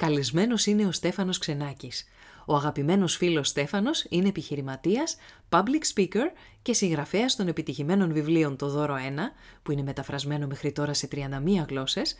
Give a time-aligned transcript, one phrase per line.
[0.00, 2.04] καλεσμένος είναι ο Στέφανος Ξενάκης.
[2.46, 5.16] Ο αγαπημένος φίλος Στέφανος είναι επιχειρηματίας,
[5.48, 6.26] public speaker
[6.62, 8.98] και συγγραφέας των επιτυχημένων βιβλίων «Το δώρο 1»,
[9.62, 12.16] που είναι μεταφρασμένο μέχρι τώρα σε 31 γλώσσες,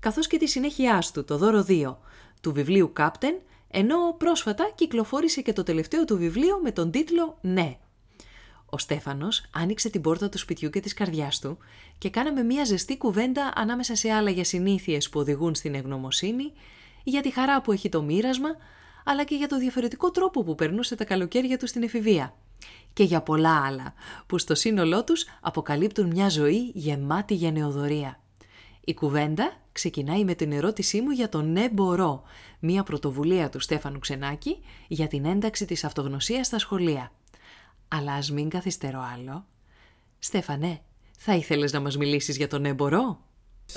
[0.00, 1.96] καθώς και τη συνέχειά του «Το δώρο 2»,
[2.40, 3.34] του βιβλίου Captain,
[3.70, 7.78] ενώ πρόσφατα κυκλοφόρησε και το τελευταίο του βιβλίο με τον τίτλο «Ναι».
[8.66, 11.58] Ο Στέφανος άνοιξε την πόρτα του σπιτιού και της καρδιάς του
[11.98, 16.52] και κάναμε μια ζεστή κουβέντα ανάμεσα σε άλλα για συνήθειες που οδηγούν στην ευγνωμοσύνη,
[17.02, 18.48] για τη χαρά που έχει το μοίρασμα,
[19.04, 22.34] αλλά και για το διαφορετικό τρόπο που περνούσε τα καλοκαίρια του στην εφηβεία.
[22.92, 23.94] Και για πολλά άλλα,
[24.26, 28.20] που στο σύνολό τους αποκαλύπτουν μια ζωή γεμάτη γενεοδορία.
[28.84, 32.22] Η κουβέντα ξεκινάει με την ερώτησή μου για το «Ναι μπορώ»,
[32.58, 37.12] μια πρωτοβουλία του Στέφανου Ξενάκη για την ένταξη της αυτογνωσίας στα σχολεία.
[37.88, 39.46] Αλλά ας μην καθυστερώ άλλο.
[40.18, 40.80] Στέφανε,
[41.18, 43.20] θα ήθελες να μας μιλήσεις για το «Ναι μπορώ»?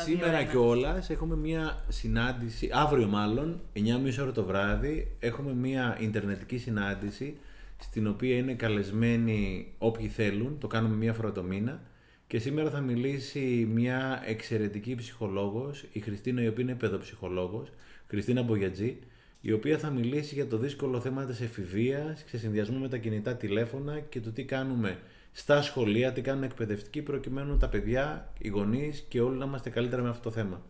[0.04, 7.38] Σήμερα κιόλας έχουμε μία συνάντηση, αύριο μάλλον, 9.30 ώρα το βράδυ, έχουμε μία ιντερνετική συνάντηση
[7.80, 11.82] στην οποία είναι καλεσμένοι όποιοι θέλουν, το κάνουμε μία φορά το μήνα.
[12.28, 17.70] Και σήμερα θα μιλήσει μια εξαιρετική ψυχολόγος, η Χριστίνα η οποία είναι παιδοψυχολόγος,
[18.08, 18.98] Χριστίνα Μπογιατζή,
[19.42, 23.36] η οποία θα μιλήσει για το δύσκολο θέμα της εφηβείας σε συνδυασμό με τα κινητά
[23.36, 24.98] τηλέφωνα και το τι κάνουμε
[25.38, 30.02] στα σχολεία, τι κάνουν εκπαιδευτικοί προκειμένου τα παιδιά, οι γονείς και όλοι να είμαστε καλύτερα
[30.02, 30.62] με αυτό το θέμα.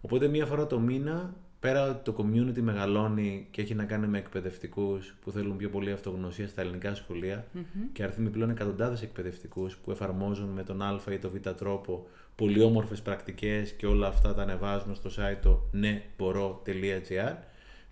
[0.00, 4.18] Οπότε μία φορά το μήνα, πέρα ότι το community μεγαλώνει και έχει να κάνει με
[4.18, 7.46] εκπαιδευτικούς που θέλουν πιο πολύ αυτογνωσία στα ελληνικά σχολεία
[7.92, 12.62] και αριθμοί πλέον εκατοντάδες εκπαιδευτικούς που εφαρμόζουν με τον Α ή τον Β τρόπο πολύ
[12.62, 17.34] όμορφες πρακτικές και όλα αυτά τα ανεβάζουν στο site το neborώ.gr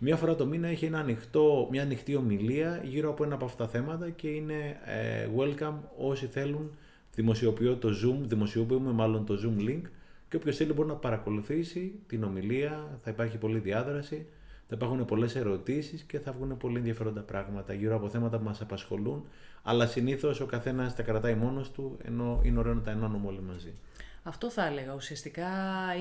[0.04, 3.64] Μία φορά το μήνα έχει ένα ανοιχτό, μια ανοιχτή ομιλία γύρω από ένα από αυτά
[3.64, 6.70] τα θέματα και είναι ε, welcome όσοι θέλουν.
[7.14, 9.80] Δημοσιοποιώ το Zoom, δημοσιοποιούμε μάλλον το Zoom link
[10.28, 14.26] και όποιος θέλει μπορεί να παρακολουθήσει την ομιλία, θα υπάρχει πολλή διάδραση,
[14.68, 18.60] θα υπάρχουν πολλές ερωτήσεις και θα βγουν πολύ ενδιαφέροντα πράγματα γύρω από θέματα που μας
[18.60, 19.24] απασχολούν,
[19.62, 23.40] αλλά συνήθως ο καθένας τα κρατάει μόνος του, ενώ είναι ωραίο να τα ενώνουμε όλοι
[23.40, 23.72] μαζί.
[24.22, 24.94] Αυτό θα έλεγα.
[24.94, 25.49] Ουσιαστικά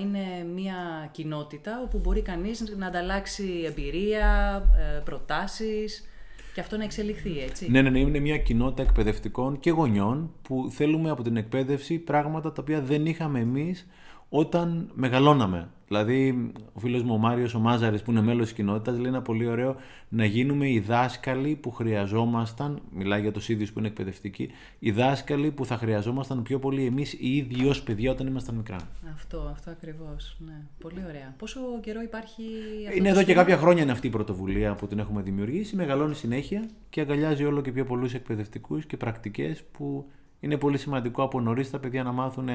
[0.01, 6.05] είναι μια κοινότητα όπου μπορεί κανείς να ανταλλάξει εμπειρία, ε, προτάσεις
[6.53, 7.71] και αυτό να εξελιχθεί, έτσι.
[7.71, 7.99] Ναι, ναι, ναι.
[7.99, 13.05] Είναι μια κοινότητα εκπαιδευτικών και γονιών που θέλουμε από την εκπαίδευση πράγματα τα οποία δεν
[13.05, 13.87] είχαμε εμείς
[14.33, 15.69] όταν μεγαλώναμε.
[15.87, 19.21] Δηλαδή, ο φίλος μου ο Μάριος ο Μάζαρης, που είναι μέλος της κοινότητας, λέει ένα
[19.21, 19.75] πολύ ωραίο
[20.09, 22.81] να γίνουμε οι δάσκαλοι που χρειαζόμασταν.
[22.91, 24.49] Μιλάει για του ίδιου που είναι εκπαιδευτικοί.
[24.79, 28.77] Οι δάσκαλοι που θα χρειαζόμασταν πιο πολύ εμείς οι ίδιοι ως παιδιά όταν ήμασταν μικρά.
[29.13, 30.37] Αυτό, αυτό ακριβώς.
[30.45, 30.61] Ναι.
[30.79, 31.35] Πολύ ωραία.
[31.37, 32.43] Πόσο καιρό υπάρχει.
[32.85, 35.75] Αυτό είναι εδώ και κάποια χρόνια είναι αυτή η πρωτοβουλία που την έχουμε δημιουργήσει.
[35.75, 40.05] Μεγαλώνει συνέχεια και αγκαλιάζει όλο και πιο πολλούς εκπαιδευτικούς και πρακτικές που
[40.39, 42.49] είναι πολύ σημαντικό από νωρίς τα παιδιά να μάθουν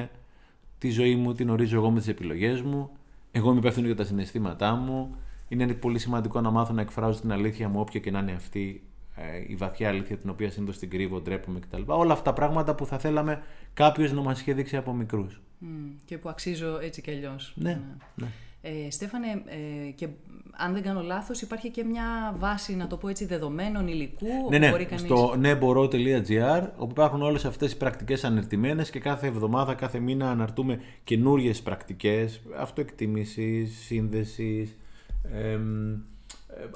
[0.77, 2.89] τη ζωή μου, την ορίζω εγώ με τις επιλογές μου
[3.37, 5.15] εγώ είμαι υπεύθυνος για τα συναισθήματά μου.
[5.47, 8.83] Είναι πολύ σημαντικό να μάθω να εκφράζω την αλήθεια μου, όποια και να είναι αυτή
[9.15, 11.81] ε, η βαθιά αλήθεια την οποία συνήθως την κρύβω, ντρέπομαι κτλ.
[11.85, 13.41] Όλα αυτά πράγματα που θα θέλαμε
[13.73, 15.41] κάποιος να μας είχε δείξει από μικρούς.
[15.61, 15.65] Mm,
[16.05, 17.53] και που αξίζω έτσι κι αλλιώς.
[17.55, 17.79] Ναι, ναι.
[18.15, 18.27] ναι.
[18.61, 20.07] Ε, Στέφανε, ε, και
[20.57, 24.49] αν δεν κάνω λάθος, υπάρχει και μια βάση, να το πω έτσι, δεδομένων υλικού.
[24.49, 25.05] Ναι, ναι, μπορεί κανείς...
[25.05, 30.79] στο neborώ.gr, όπου υπάρχουν όλες αυτές οι πρακτικές ανερτημένες και κάθε εβδομάδα, κάθε μήνα αναρτούμε
[31.03, 34.77] καινούριες πρακτικές αυτοεκτίμησης, σύνδεσης.
[35.33, 35.59] Ε,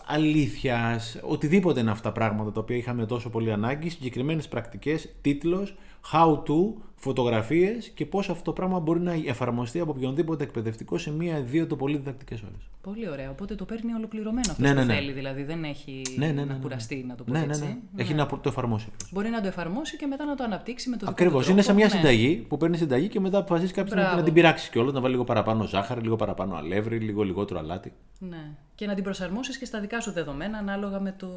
[0.06, 5.76] αλήθειας, οτιδήποτε είναι αυτά τα πράγματα τα οποία είχαμε τόσο πολύ ανάγκη, συγκεκριμένες πρακτικές, τίτλος,
[6.14, 11.12] how to, φωτογραφίες και πώς αυτό το πράγμα μπορεί να εφαρμοστεί από οποιονδήποτε εκπαιδευτικό σε
[11.12, 12.70] μία-δύο το πολύ διδακτικές ώρες.
[12.82, 13.30] Πολύ ωραία.
[13.30, 14.94] Οπότε το παίρνει ολοκληρωμένο αυτό ναι, ναι, ναι.
[14.94, 17.62] θέλει, δηλαδή δεν έχει ναι, ναι, ναι, να κουραστεί, να το πω ναι, έτσι.
[17.62, 18.02] Ναι, ναι.
[18.02, 18.88] Έχει να το εφαρμόσει.
[19.12, 21.50] Μπορεί να το εφαρμόσει και μετά να το αναπτύξει με το δικό Ακριβώς.
[21.50, 24.72] Είναι σαν μια συνταγή που παίρνει συνταγή και μετά αποφασίζει κάποιος να, να την πειράξει
[24.72, 27.94] κιόλας, να βάλει λίγο παραπάνω ζάχαρη, λίγο παραπάνω αλεύρι, λίγο λιγότερο αλάτι.
[28.20, 28.52] Ναι.
[28.76, 31.28] Και να την προσαρμόσεις και στα δικά σου δεδομένα ανάλογα με το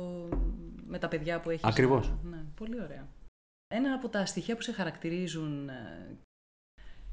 [0.89, 1.65] με τα παιδιά που έχεις.
[1.65, 2.13] Ακριβώς.
[2.31, 3.07] Ναι, πολύ ωραία.
[3.77, 6.17] Ένα από τα στοιχεία που σε χαρακτηρίζουν ε,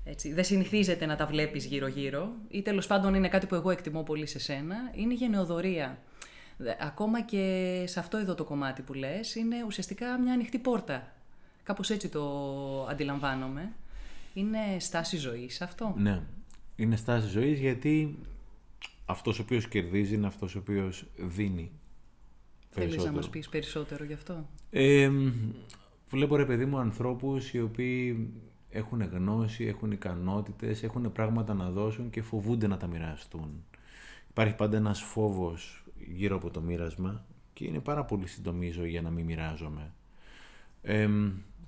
[0.03, 4.03] έτσι, δεν συνηθίζεται να τα βλέπεις γύρω-γύρω ή τέλος πάντων είναι κάτι που εγώ εκτιμώ
[4.03, 6.01] πολύ σε σένα, είναι η γενεοδορία.
[6.79, 11.15] Ακόμα και σε αυτό εδώ το κομμάτι που λες, είναι ουσιαστικά μια ανοιχτή πόρτα.
[11.63, 13.73] Κάπως έτσι το αντιλαμβάνομαι.
[14.33, 16.21] Είναι στάση ζωής αυτό; Ναι,
[16.75, 18.19] είναι στάση ζωής γιατί
[19.05, 21.71] αυτός ο οποίος κερδίζει είναι αυτός ο οποίος δίνει
[22.69, 25.11] Θέλεις να μας πεις περισσότερο γι' αυτό; Ε,
[26.11, 28.29] βλέπω ρε παιδί μου ανθρώπους οι οποίοι
[28.69, 33.63] έχουν γνώση, έχουν ικανότητες, έχουν πράγματα να δώσουν και φοβούνται να τα μοιραστούν.
[34.29, 38.89] Υπάρχει πάντα ένας φόβος γύρω από το μοίρασμα και είναι πάρα πολύ συντομή η ζωή
[38.89, 39.93] για να μην μοιράζομαι.
[40.81, 41.09] Ε,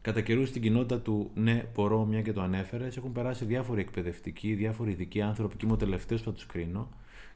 [0.01, 4.53] κατά καιρούς στην κοινότητα του ναι, μπορώ, μια και το ανέφερες, έχουν περάσει διάφοροι εκπαιδευτικοί,
[4.53, 6.89] διάφοροι ειδικοί άνθρωποι και είμαι ο τελευταίος που θα τους κρίνω.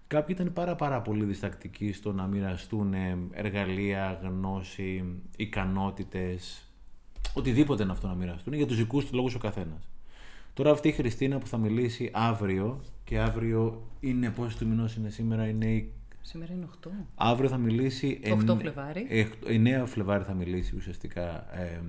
[0.08, 2.94] Κάποιοι ήταν πάρα, πάρα πολύ διστακτικοί στο να μοιραστούν
[3.32, 5.04] εργαλεία, γνώση,
[5.38, 6.68] ικανότητες,
[7.38, 9.90] οτιδήποτε είναι αυτό να μοιραστούν για τους δικούς τους λόγους ο καθένας.
[10.54, 15.10] Τώρα αυτή η Χριστίνα που θα μιλήσει αύριο και αύριο είναι πόσο του μηνός είναι
[15.10, 15.92] σήμερα, είναι η...
[16.22, 16.90] Σήμερα είναι 8.
[17.16, 18.20] Αύριο θα μιλήσει.
[18.24, 19.08] 8 Φλεβάρι.
[19.82, 21.82] 9 Φλεβάρι θα μιλήσει ουσιαστικά ε,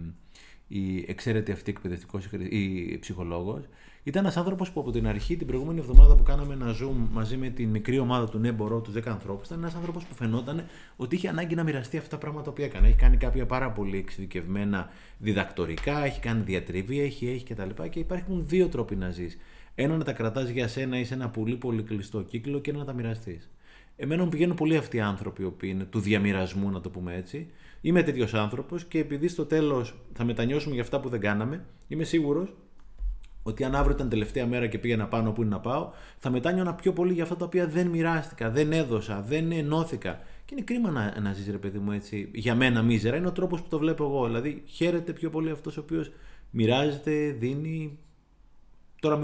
[0.68, 3.62] η εξαίρετη αυτή εκπαιδευτικός ή ψυχολόγος.
[4.08, 7.36] Ήταν ένας άνθρωπος που από την αρχή, την προηγούμενη εβδομάδα που κάναμε ένα Zoom μαζί
[7.36, 10.64] με την μικρή ομάδα του Ναι, μπορώ, του 10 ανθρώπους, ήταν ένας άνθρωπος που φαινόταν
[10.96, 12.86] ότι είχε ανάγκη να μοιραστεί αυτά τα πράγματα που έκανε.
[12.86, 17.82] Έχει κάνει κάποια πάρα πολύ εξειδικευμένα διδακτορικά, έχει κάνει διατριβή, έχει, έχει κτλ.
[17.90, 19.38] Και υπάρχουν δύο τρόποι να ζεις.
[19.74, 22.78] Ένα να τα κρατάς για σένα ή σε ένα πολύ πολύ κλειστό κύκλο και ένα
[22.78, 23.50] να τα μοιραστείς.
[23.96, 27.14] Εμένα μου πηγαίνουν πολλοί αυτοί οι άνθρωποι οι οποίοι είναι του διαμοιρασμού, να το πούμε
[27.14, 27.46] έτσι.
[27.80, 32.04] Είμαι τέτοιος άνθρωπος και επειδή στο τέλος θα μετανιώσουμε για αυτά που δεν κάναμε, είμαι
[32.04, 32.54] σίγουρος
[33.48, 36.74] ότι αν αύριο ήταν τελευταία μέρα και πήγαινα πάνω που είναι να πάω, θα μετάνιωνα
[36.74, 40.20] πιο πολύ για αυτά τα οποία δεν μοιράστηκα, δεν έδωσα, δεν ενώθηκα.
[40.44, 43.16] Και είναι κρίμα να, να ζεις, ρε παιδί μου, έτσι, για μένα μίζερα.
[43.16, 44.26] Είναι ο τρόπος που το βλέπω εγώ.
[44.26, 46.12] Δηλαδή, χαίρεται πιο πολύ αυτός ο οποίος
[46.50, 47.98] μοιράζεται, δίνει.
[49.00, 49.20] Τώρα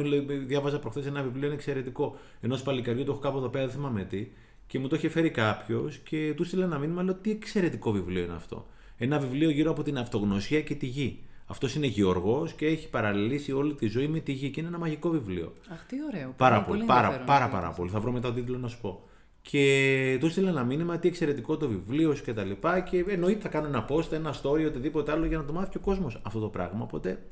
[0.46, 2.16] διάβαζα προχθές ένα βιβλίο, είναι εξαιρετικό.
[2.40, 4.28] Ενός παλικαριού το έχω κάπου εδώ πέρα, δεν θυμάμαι τι,
[4.66, 8.24] και μου το είχε φέρει κάποιος και του στείλα ένα μήνυμα, λέω τι εξαιρετικό βιβλίο
[8.24, 8.66] είναι αυτό.
[8.96, 11.22] Ένα βιβλίο γύρω από την αυτογνωσία και τη γη.
[11.46, 14.78] Αυτός είναι γεωργός και έχει παραλληλήσει όλη τη ζωή με τη γη και είναι ένα
[14.78, 15.52] μαγικό βιβλίο.
[15.72, 16.34] Αχ, τι ωραίο.
[16.36, 17.90] Πάρα πολύ, πάρα, πάρα, πάρα πολύ.
[17.90, 19.02] Θα βρω μετά τον τίτλο να σου πω.
[19.42, 22.80] Και του έστειλα ένα μήνυμα τι εξαιρετικό το βιβλίο σου και τα λοιπά.
[22.80, 25.76] Και εννοείται θα κάνω ένα post, ένα story, οτιδήποτε άλλο για να το μάθει και
[25.76, 26.82] ο κόσμος αυτό το πράγμα.
[26.82, 27.22] Οπότε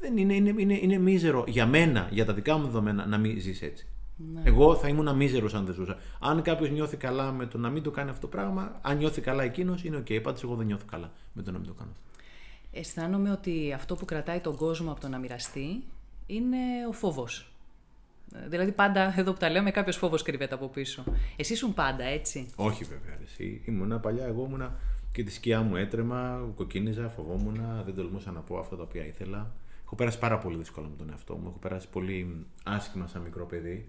[0.00, 3.40] δεν είναι, είναι, είναι, είναι μίζερο για μένα, για τα δικά μου δεδομένα, να μην
[3.40, 3.86] ζεις έτσι.
[4.16, 4.40] Ναι.
[4.44, 5.98] Εγώ θα ήμουν μίζερος αν δεν ζούσα.
[6.20, 9.20] Αν κάποιος νιώθει καλά με το να μην το κάνει αυτό το πράγμα, αν νιώθει
[9.20, 10.06] καλά εκείνος, είναι OK.
[10.08, 10.20] Okay.
[10.22, 12.02] Πάντως, εγώ δεν νιώθω καλά με το να μην το κάνω αυτό.
[12.74, 15.82] Αισθάνομαι ότι αυτό που κρατάει τον κόσμο από το να μοιραστεί
[16.26, 16.56] είναι
[16.88, 17.52] ο φόβος.
[18.48, 21.04] Δηλαδή πάντα εδώ που τα λέμε κάποιος φόβος κρύβεται από πίσω.
[21.36, 23.18] Εσύ ήσουν πάντα έτσι; Όχι βέβαια.
[23.24, 24.74] Εσύ ήμουνα παλιά, εγώ ήμουνα
[25.12, 29.52] και τη σκιά μου έτρεμα, κοκκίνιζα, φοβόμουν, δεν τολμούσα να πω αυτά τα οποία ήθελα.
[29.84, 31.48] Έχω πέρασει πάρα πολύ δύσκολα με τον εαυτό μου.
[31.48, 33.88] Έχω περάσει πολύ άσχημα σαν μικρό παιδί.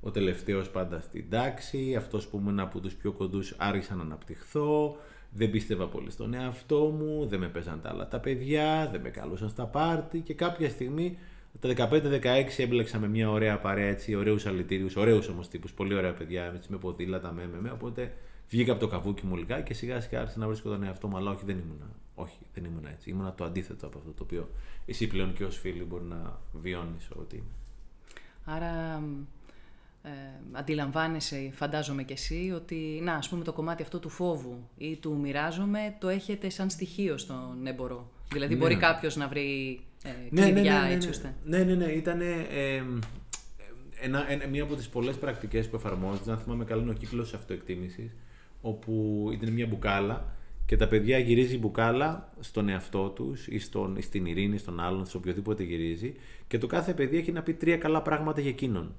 [0.00, 1.94] Ο τελευταίος πάντα στην τάξη.
[1.94, 4.96] Αυτός που ήμουν από τους πιο κοντούς άρχισα να αναπτυχθώ
[5.36, 9.08] δεν πίστευα πολύ στον εαυτό μου, δεν με παίζαν τα άλλα τα παιδιά, δεν με
[9.08, 11.18] καλούσαν στα πάρτι και κάποια στιγμή
[11.60, 12.22] τα 15-16
[12.56, 16.72] έμπλεξα με μια ωραία παρέα, έτσι, ωραίους αλητήριους, ωραίους όμως τύπους, πολύ ωραία παιδιά, έτσι,
[16.72, 18.12] με ποδήλατα, με, με, με, οπότε
[18.48, 21.16] βγήκα από το καβούκι μου λιγάκι και σιγά σιγά άρχισα να βρίσκω τον εαυτό μου,
[21.16, 21.82] αλλά όχι δεν ήμουν,
[22.14, 24.48] όχι δεν ήμουν έτσι, ήμουν το αντίθετο από αυτό το οποίο
[24.86, 27.54] εσύ πλέον και ως φίλοι μπορεί να βιώνεις ότι είμαι.
[28.44, 29.02] Άρα
[30.06, 30.10] ε,
[30.52, 35.18] αντιλαμβάνεσαι, φαντάζομαι κι εσύ, ότι να, ας πούμε το κομμάτι αυτό του φόβου ή του
[35.18, 38.10] μοιράζομαι το έχετε σαν στοιχείο στον έμπορο.
[38.32, 38.60] Δηλαδή ναι.
[38.60, 41.34] μπορεί κάποιος να βρει ε, ναι, ναι, κλειδιά ναι, ναι, έτσι ώστε.
[41.44, 42.82] Ναι, ναι, ναι, ήταν ε,
[44.00, 47.34] ένα, ένα, μία από τις πολλές πρακτικές που εφαρμόζεται, να θυμάμαι καλά είναι ο κύκλος
[47.34, 48.10] αυτοεκτίμησης,
[48.60, 50.36] όπου ήταν μια μπουκάλα
[50.66, 55.06] και τα παιδιά γυρίζει η μπουκάλα στον εαυτό τους ή στον, στην ειρήνη, στον άλλον,
[55.06, 56.14] σε οποιοδήποτε γυρίζει
[56.46, 58.94] και το κάθε παιδί έχει να πει τρία καλά πράγματα για εκείνον.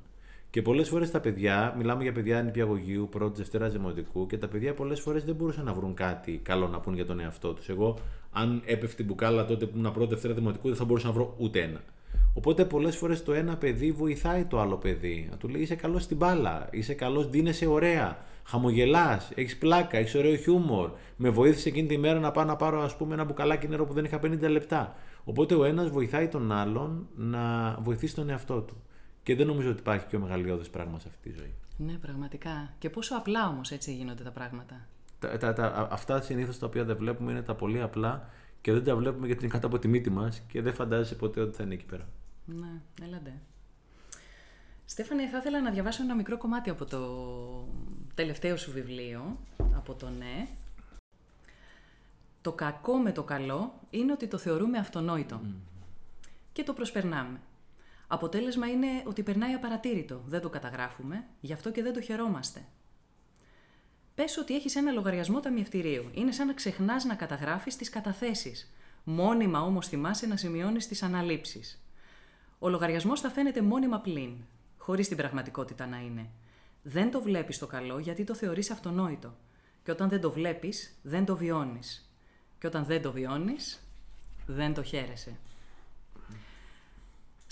[0.50, 4.74] Και πολλές φορές τα παιδιά, μιλάμε για παιδιά νηπιαγωγείου, πρώτης, δευτέρα δημοτικού, και τα παιδιά
[4.74, 7.70] πολλές φορές δεν μπορούσαν να βρουν κάτι καλό να πούν για τον εαυτό τους.
[7.70, 7.98] Εγώ,
[8.32, 11.62] αν έπεφτε μπουκάλα τότε που ήμουν πρώτη, δευτέρα δημοτικού, δεν θα μπορούσα να βρω ούτε
[11.62, 11.82] ένα.
[12.34, 15.27] Οπότε πολλές φορές το ένα παιδί βοηθάει το άλλο παιδί.
[15.32, 20.16] Να του λέει: Είσαι καλός στην μπάλα, είσαι καλός, δίνεσαι ωραία, χαμογελάς, έχεις πλάκα, έχεις
[20.16, 20.92] ωραίο χιούμορ.
[21.16, 23.94] Με βοήθησε εκείνη τη μέρα να πάω να πάρω ας πούμε, ένα μπουκαλάκι νερό που
[23.94, 24.96] δεν είχα 50 λεπτά.
[25.24, 28.75] Οπότε ο ένας βοηθάει τον άλλον να βοηθήσει τον εαυτό του.
[29.28, 31.54] Και δεν νομίζω ότι υπάρχει πιο μεγαλειώδες πράγμα σε αυτή τη ζωή.
[31.78, 32.74] Ναι, πραγματικά.
[32.80, 34.88] Και πόσο απλά όμως έτσι γίνονται τα πράγματα.
[35.20, 38.30] Τα, τα, τα, αυτά συνήθως τα οποία δεν βλέπουμε είναι τα πολύ απλά
[38.62, 41.42] και δεν τα βλέπουμε γιατί είναι κάτω από τη μύτη μας και δεν φαντάζεσαι ποτέ
[41.42, 42.08] ότι θα είναι εκεί πέρα.
[42.46, 43.34] Ναι, έλαντε.
[44.86, 47.02] Στέφανη, θα ήθελα να διαβάσω ένα μικρό κομμάτι από το
[48.14, 49.38] τελευταίο σου βιβλίο,
[49.76, 50.48] από το «Ναι».
[52.42, 55.42] Το κακό με το καλό είναι ότι το θεωρούμε αυτονόητο.
[56.54, 57.40] Και το προσπερνάμε.
[58.08, 60.22] Αποτέλεσμα είναι ότι περνάει απαρατήρητο.
[60.26, 62.66] Δεν το καταγράφουμε, γι' αυτό και δεν το χαιρόμαστε.
[64.16, 66.10] Πες ότι έχεις ένα λογαριασμό ταμιευτηρίου.
[66.14, 68.72] Είναι σαν να ξεχνάς να καταγράφεις τις καταθέσεις.
[69.04, 71.82] Μόνιμα όμως θυμάσαι να σημειώνεις τις αναλήψεις.
[72.60, 74.36] Ο λογαριασμός θα φαίνεται μόνιμα πλην,
[74.78, 76.30] χωρίς την πραγματικότητα να είναι.
[76.84, 79.36] Δεν το βλέπεις το καλό γιατί το θεωρείς αυτονόητο.
[79.84, 82.10] Και όταν δεν το βλέπεις, δεν το βιώνεις.
[82.60, 83.80] Και όταν δεν το βιώνεις,
[84.46, 85.36] δεν το χαίρεσαι.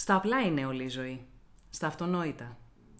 [0.05, 1.21] Στα απλά είναι όλη η ζωή.
[1.69, 2.57] Στα αυτονόητα.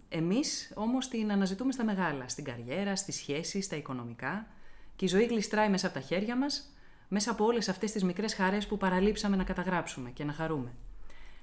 [0.10, 4.48] Εμείς όμως την αναζητούμε στα μεγάλα, στην καριέρα, στις σχέσεις, στα οικονομικά.
[4.96, 6.74] Και η ζωή γλιστράει μέσα από τα χέρια μας,
[7.08, 10.74] μέσα από όλες αυτές τις μικρές χαρές που παραλείψαμε να καταγράψουμε και να χαρούμε.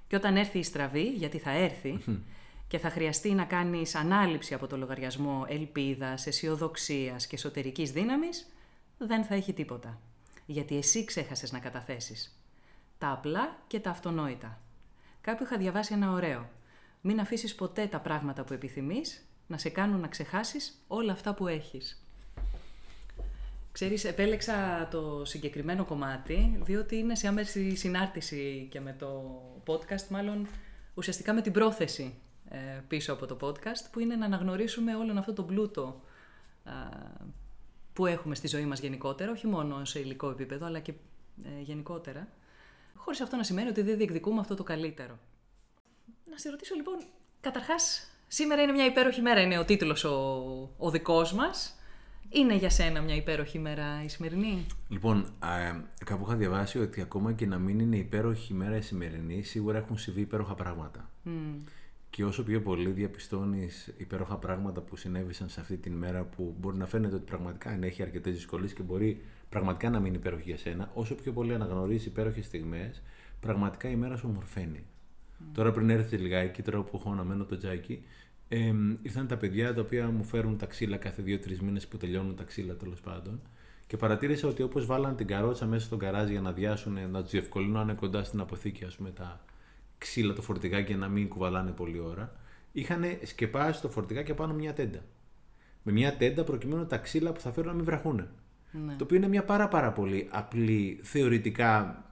[0.07, 1.99] Και όταν έρθει η στραβή, γιατί θα έρθει,
[2.69, 8.52] και θα χρειαστεί να κάνεις ανάληψη από το λογαριασμό ελπίδας, αισιοδοξίας και εσωτερικής δύναμης,
[8.99, 10.00] δεν θα έχει τίποτα.
[10.47, 12.42] Γιατί εσύ ξέχασες να καταθέσεις.
[12.99, 14.61] Τα απλά και τα αυτονόητα.
[15.23, 16.49] Κάπου είχα διαβάσει ένα ωραίο.
[17.00, 21.47] Μην αφήσεις ποτέ τα πράγματα που επιθυμείς να σε κάνουν να ξεχάσεις όλα αυτά που
[21.47, 22.05] έχεις.
[23.73, 30.47] Ξέρεις, επέλεξα το συγκεκριμένο κομμάτι, διότι είναι σε άμεση συνάρτηση και με το podcast, μάλλον
[30.95, 32.14] ουσιαστικά με την πρόθεση
[32.49, 36.00] ε, πίσω από το podcast, που είναι να αναγνωρίσουμε όλον αυτό το πλούτο
[37.93, 40.93] που έχουμε στη ζωή μας γενικότερα, όχι μόνο σε υλικό επίπεδο, αλλά και
[41.45, 42.29] ε, γενικότερα,
[42.94, 45.18] χωρίς αυτό να σημαίνει ότι δεν διεκδικούμε αυτό το καλύτερο.
[46.30, 46.99] Να σε ρωτήσω λοιπόν,
[47.40, 51.76] καταρχάς, σήμερα είναι μια υπέροχη μέρα, είναι ο τίτλος ο, ο δικός μας.
[52.34, 55.32] Είναι για σένα μια υπέροχη μέρα η σημερινή; Λοιπόν,
[56.04, 59.99] κάπου είχα διαβάσει ότι ακόμα και να μην είναι υπέροχη μέρα η σημερινή, σίγουρα έχουν
[59.99, 61.11] συμβεί υπέροχα πράγματα.
[62.14, 66.76] Και όσο πιο πολύ διαπιστώνεις υπέροχα πράγματα που συνέβησαν σε αυτή την μέρα που μπορεί
[66.76, 70.90] να φαίνεται ότι πραγματικά έχει αρκετές δυσκολίες και μπορεί πραγματικά να μην υπέροχη για σένα,
[70.95, 73.02] όσο πιο πολύ αναγνωρίζεις υπέροχες στιγμές,
[73.40, 74.85] πραγματικά η μέρα σου ομορφαίνει.
[75.54, 78.04] Τώρα πριν έρθει λιγάκι, τώρα που έχω αναμένω το τζάκι,
[78.49, 82.37] ε, ήρθαν τα παιδιά τα οποία μου φέρουν τα ξύλα κάθε δύο-τρεις μήνες που τελειώνουν
[82.37, 83.40] τα ξύλα τέλος πάντων.
[83.87, 87.31] Και παρατήρησα ότι όπως βάλαν την καρότσα μέσα στον καράζ για να διάσουν, να τους
[87.31, 89.40] διευκολύνουν να είναι κοντά στην αποθήκη, ας πούμε, τα
[90.02, 92.32] ξύλα το φορτηγάκι για να μην κουβαλάνε πολλή ώρα,
[92.73, 95.04] είχαν σκεπάσει το φορτηγάκι πάνω μια τέντα.
[95.82, 98.28] Με μια τέντα προκειμένου τα ξύλα που θα φέρουν να μην βραχούν.
[98.87, 98.94] Ναι.
[98.99, 102.04] Το οποίο είναι μια πάρα πάρα πολύ απλή, θεωρητικά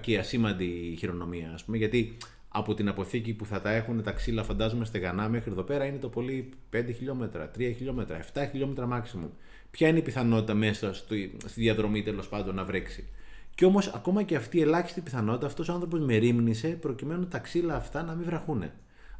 [0.00, 2.16] και ασήμαντη χειρονομία, ας πούμε, γιατί
[2.48, 5.98] από την αποθήκη που θα τα έχουν τα ξύλα, φαντάζομαι στεγανά μέχρι εδώ πέρα, είναι
[5.98, 9.30] το πολύ 5 χιλιόμετρα, 3 χιλιόμετρα, 7 χιλιόμετρα maximum.
[9.70, 13.08] Ποια είναι η πιθανότητα μέσα στη, στη διαδρομή τέλος πάντων να βρέξει;
[13.56, 17.38] Και όμως, ακόμα και αυτή η ελάχιστη πιθανότητα, αυτός ο άνθρωπος με ρίμνησε προκειμένου τα
[17.38, 18.62] ξύλα αυτά να μην βραχούν.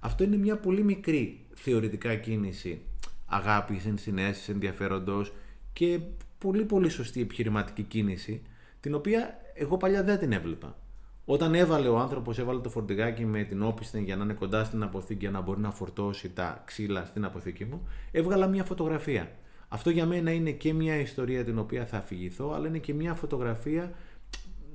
[0.00, 2.83] Αυτό είναι μια πολύ μικρή θεωρητικά κίνηση
[3.26, 5.33] αγάπης, ενσυναίσθησης, ενδιαφέροντος
[5.73, 6.00] και
[6.38, 8.43] πολύ πολύ σωστή επιχειρηματική κίνηση,
[8.81, 10.76] την οποία εγώ παλιά δεν την έβλεπα.
[11.25, 14.83] Όταν έβαλε ο άνθρωπος, έβαλε το φορτηγάκι με την όπισθεν για να είναι κοντά στην
[14.83, 19.31] αποθήκη, για να μπορεί να φορτώσει τα ξύλα στην αποθήκη μου, έβγαλα μια φωτογραφία.
[19.69, 23.14] Αυτό για μένα είναι και μια ιστορία την οποία θα αφηγηθώ, αλλά είναι και μια
[23.14, 23.93] φωτογραφία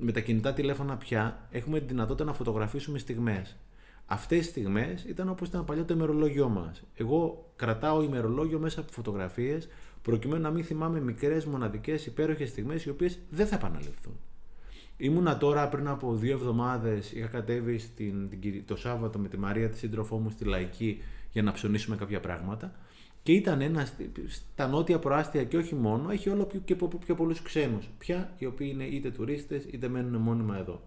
[0.04, 3.58] με τα κινητά τηλέφωνα πια έχουμε τη δυνατότητα να φωτογραφίσουμε στιγμές.
[4.06, 6.84] Αυτές οι στιγμές ήταν όπως ήταν παλιά το ημερολόγιο μας.
[6.96, 9.68] Εγώ κρατάω ημερολόγιο μέσα από φωτογραφίες
[10.02, 14.20] προκειμένου να μην θυμάμαι μικρές, μοναδικές, υπέροχες στιγμές οι οποίες δεν θα επαναληφθούν.
[14.98, 18.30] Ήμουνα τώρα πριν από δύο εβδομάδες, είχα κατέβει στην,
[18.66, 22.76] το Σάββατο με τη Μαρία, τη σύντροφό μου, στη Λαϊκή για να ψωνίσουμε κάποια πράγματα.
[23.24, 23.94] Και ήταν ένας
[24.28, 26.76] στα νότια προάστια και όχι μόνο, έχει όλο πιο, και
[27.06, 27.90] πιο πολλούς ξένους.
[27.98, 30.82] Πια οι οποίοι είναι είτε τουρίστες είτε μένουν μόνιμα εδώ.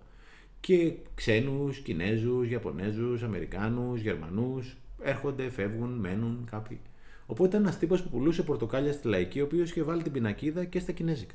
[0.60, 6.80] Και ξένους, Κινέζους, Ιαπωνέζους, Αμερικάνους, Γερμανούς, έρχονται, φεύγουν, μένουν κάποιοι.
[7.26, 10.64] Οπότε ήταν ένας τύπος που πουλούσε πορτοκάλια στη λαϊκή, ο οποίος είχε βάλει την πινακίδα
[10.64, 11.34] και στα Κινέζικα.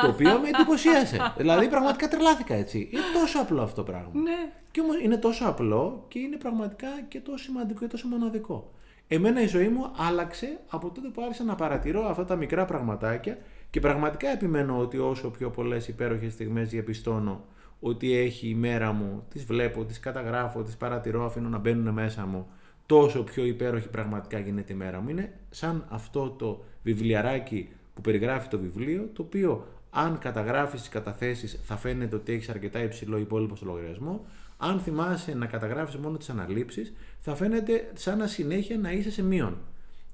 [0.00, 1.32] το οποίο με εντυπωσίασε.
[1.36, 2.78] δηλαδή πραγματικά τρελάθηκα έτσι.
[2.78, 4.20] Είναι τόσο απλό αυτό το πράγμα.
[4.20, 4.52] Ναι.
[4.70, 8.72] Και όμως είναι τόσο απλό και είναι πραγματικά και τόσο σημαντικό και τόσο μοναδικό.
[9.10, 13.38] Εμένα η ζωή μου άλλαξε από τότε που άρχισα να παρατηρώ αυτά τα μικρά πραγματάκια
[13.70, 17.44] και πραγματικά επιμένω ότι όσο πιο πολλές υπέροχες στιγμές διαπιστώνω
[17.80, 22.26] ότι έχει η μέρα μου, τις βλέπω, τις καταγράφω, τις παρατηρώ, αφήνω να μπαίνουν μέσα
[22.26, 22.46] μου,
[22.86, 25.08] τόσο πιο υπέροχη πραγματικά γίνεται η μέρα μου.
[25.08, 31.60] Είναι σαν αυτό το βιβλιαράκι που περιγράφει το βιβλίο, το οποίο αν καταγράφεις τις καταθέσεις
[31.62, 34.24] θα φαίνεται ότι έχεις αρκετά υψηλό υπόλοιπο στο λογαριασμό,
[34.56, 39.22] αν θυμάσαι να καταγράφεις μόνο τις αναλήψεις, θα φαίνεται σαν να συνέχεια να είσαι σε
[39.22, 39.56] μείον.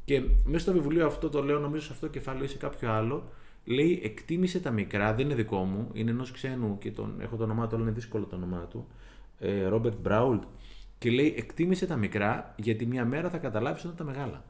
[0.04, 2.92] Και μέσα στο βιβλίο αυτό το λέω, νομίζω σε αυτό το κεφάλαιο ή σε κάποιο
[2.92, 3.28] άλλο,
[3.64, 7.42] λέει εκτίμησε τα μικρά, δεν είναι δικό μου, είναι ενός ξένου και τον, έχω το
[7.42, 8.87] όνομά του, αλλά είναι δύσκολο το όνομά του,
[9.68, 10.42] Ρόμπερτ Μπράουλτ,
[10.99, 14.44] και λέει εκτίμησε τα μικρά γιατί μια μέρα θα καταλάβεις όταν τα μεγάλα.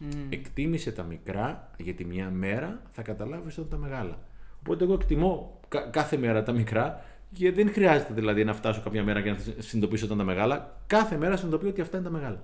[0.00, 0.04] Mm.
[0.28, 4.18] Εκτίμησε τα μικρά γιατί μια μέρα θα καταλάβεις όταν τα μεγάλα.
[4.60, 5.60] Οπότε εγώ εκτιμώ
[5.90, 10.04] κάθε μέρα τα μικρά και δεν χρειάζεται δηλαδή να φτάσω κάποια μέρα και να συνειδητοποιήσω
[10.04, 10.80] όταν τα μεγάλα.
[10.86, 12.42] Κάθε μέρα συνειδητοποιώ ότι αυτά είναι τα μεγάλα.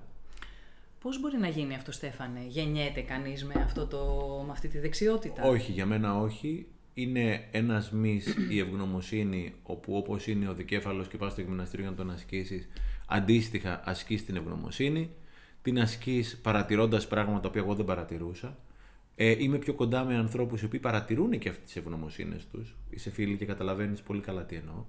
[1.01, 3.97] Πώς μπορεί να γίνει αυτό, Στέφανε, γεννιέται κανείς με, αυτό το,
[4.45, 6.67] με αυτή τη δεξιότητα; Όχι, για μένα όχι.
[6.93, 11.95] Είναι ένας μη η ευγνωμοσύνη, όπου όπως είναι ο δικέφαλος και πας στο γυμναστήριο για
[11.97, 12.67] να τον ασκήσεις,
[13.07, 15.09] αντίστοιχα ασκείς την ευγνωμοσύνη.
[15.61, 18.57] Την ασκείς παρατηρώντας πράγματα τα οποία εγώ δεν παρατηρούσα.
[19.15, 22.75] Ε, είμαι πιο κοντά με ανθρώπους οι οποίοι παρατηρούν και αυτές τις ευγνωμοσύνες τους.
[22.89, 24.85] Είσαι φίλοι και καταλαβαίνεις πολύ καλά τι εννοώ.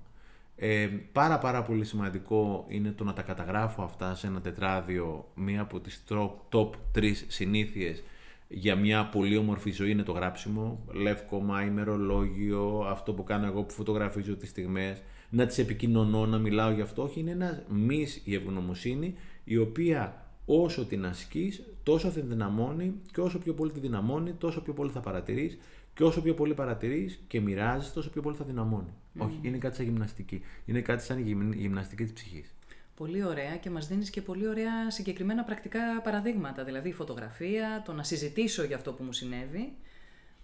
[0.56, 5.28] Ε, πάρα πάρα πολύ σημαντικό είναι το να τα καταγράφω αυτά σε ένα τετράδιο.
[5.34, 6.04] Μία από τις
[6.50, 8.02] top 3 συνήθειες
[8.48, 10.84] για μια πολύ όμορφη ζωή είναι το γράψιμο.
[10.92, 16.38] Λεύκο, μάιμερο, λόγιο, αυτό που κάνω εγώ που φωτογραφίζω τις στιγμές, να τις επικοινωνώ, να
[16.38, 17.02] μιλάω γι' αυτό.
[17.02, 19.14] Όχι, είναι ένας μυς η ευγνωμοσύνη
[19.44, 24.60] η οποία όσο την ασκείς τόσο θα δυναμώνει και όσο πιο πολύ τη δυναμώνει τόσο
[24.60, 25.58] πιο πολύ θα παρατηρείς
[25.94, 28.92] και όσο πιο πολύ παρατηρείς και μοιράζεις, τόσο πιο πολύ θα δυναμώνει.
[29.18, 29.26] Mm.
[29.26, 30.42] Όχι, είναι κάτι σαν γυμναστική.
[30.64, 31.18] Είναι κάτι σαν
[31.52, 32.54] γυμναστική της ψυχής.
[32.96, 36.64] Πολύ ωραία και μας δίνεις και πολύ ωραία συγκεκριμένα πρακτικά παραδείγματα.
[36.64, 39.72] Δηλαδή η φωτογραφία, το να συζητήσω για αυτό που μου συνέβη.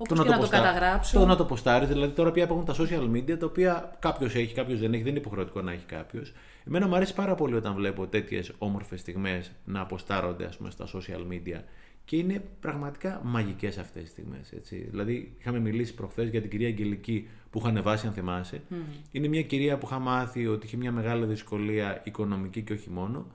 [0.03, 1.19] Όπως και να, το, καταγράψω.
[1.19, 1.87] Το να το ποστάρει.
[1.87, 5.03] Δηλαδή τώρα πια υπάρχουν τα social media τα οποία κάποιος έχει, κάποιος δεν έχει.
[5.03, 6.33] Δεν είναι υποχρεωτικό να έχει κάποιος.
[6.67, 10.87] Εμένα μου αρέσει πάρα πολύ όταν βλέπω τέτοιες όμορφες στιγμές να αποστάρονται ας πούμε, στα
[10.87, 11.61] social media
[12.05, 14.53] και είναι πραγματικά μαγικές αυτές τι στιγμές.
[14.91, 18.63] Δηλαδή, είχαμε μιλήσει προχθές για την κυρία Αγγελική που είχα ανεβάσει, αν θυμάσαι.
[19.11, 23.27] Είναι μια κυρία που είχα μάθει ότι είχε μια μεγάλη δυσκολία οικονομική και όχι μόνο.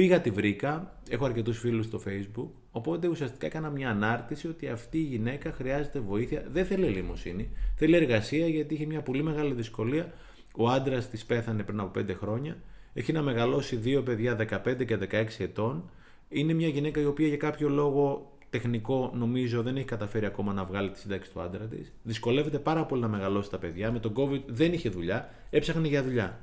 [0.00, 1.00] Πήγα, τη βρήκα.
[1.08, 2.48] Έχω αρκετούς φίλους στο Facebook.
[2.70, 6.44] Οπότε ουσιαστικά έκανα μια ανάρτηση ότι αυτή η γυναίκα χρειάζεται βοήθεια.
[6.50, 7.50] Δεν θέλει ελεημοσύνη.
[7.76, 10.12] Θέλει εργασία γιατί είχε μια πολύ μεγάλη δυσκολία.
[10.56, 12.56] Ο άντρας της πέθανε πριν από 5 χρόνια.
[12.92, 15.90] Έχει να μεγαλώσει δύο παιδιά 15 και 16 ετών
[16.28, 20.64] είναι μια γυναίκα η οποία για κάποιο λόγο τεχνικό νομίζω δεν έχει καταφέρει ακόμα να
[20.64, 21.92] βγάλει τη σύνταξη του άντρα της.
[22.02, 23.92] Δυσκολεύεται πάρα πολύ να μεγαλώσει τα παιδιά.
[23.92, 26.38] Με τον COVID δεν είχε δουλειά, έψαχνε για δουλειά.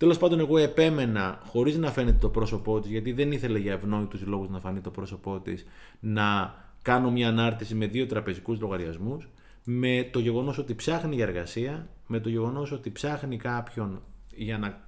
[0.00, 4.22] Τέλος πάντων, εγώ επέμενα, χωρίς να φαίνεται το πρόσωπό της, γιατί δεν ήθελε για ευνόητους
[4.26, 5.66] λόγους να φανεί το πρόσωπό της,
[6.00, 9.28] να κάνω μια ανάρτηση με δύο τραπεζικούς λογαριασμούς,
[9.64, 14.02] με το γεγονός ότι ψάχνει για εργασία, με το γεγονός ότι ψάχνει κάποιον
[14.34, 14.80] για να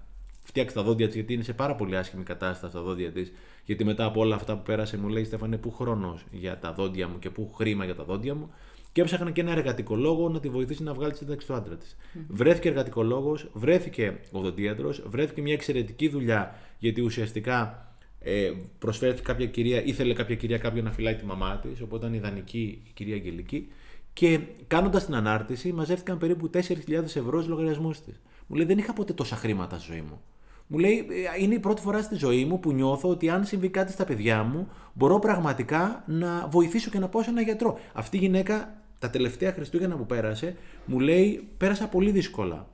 [0.42, 3.32] φτιάξει τα δόντια της, γιατί είναι σε πάρα πολύ άσχημη κατάσταση τα δόντια της.
[3.64, 7.08] Γιατί μετά από όλα αυτά που πέρασε, μου λέει Στέφανε, πού χρόνος για τα δόντια
[7.08, 8.50] μου και πού χρήμα για τα δόντια μου.
[8.92, 11.76] Και έψαχνα και ένα εργατικό λόγο να τη βοηθήσει να βγάλει τη σύνταξη του άντρα
[11.76, 11.96] της.
[12.14, 12.18] Mm.
[12.28, 17.86] Βρέθηκε εργατικό λόγο, βρέθηκε οδοντίατρο, βρέθηκε μια εξαιρετική δουλειά γιατί ουσιαστικά
[18.20, 22.16] ε, προσφέρθηκε κάποια κυρία, ήθελε κάποια κυρία κάποιον να φυλάει τη μαμά της, οπότε ήταν
[22.16, 23.68] ιδανική η κυρία Αγγελική.
[24.12, 28.20] Και κάνοντας την ανάρτηση, μαζεύτηκαν περίπου 4.000 ευρώ στους λογαριασμούς της.
[28.46, 30.20] Μου λέει: Δεν είχα ποτέ τόσα χρήματα στη ζωή μου.
[30.66, 31.06] Μου λέει,
[31.38, 34.04] «Ε, είναι η πρώτη φορά στη ζωή μου που νιώθω ότι αν συμβεί κάτι στα
[34.04, 37.78] παιδιά μου, μπορώ πραγματικά να βοηθήσω και να πάω σε ένα γιατρό.
[37.92, 42.68] Αυτή η γυναίκα τα τελευταία Χριστούγεννα που πέρασε, μου λέει, πέρασα πολύ δύσκολα.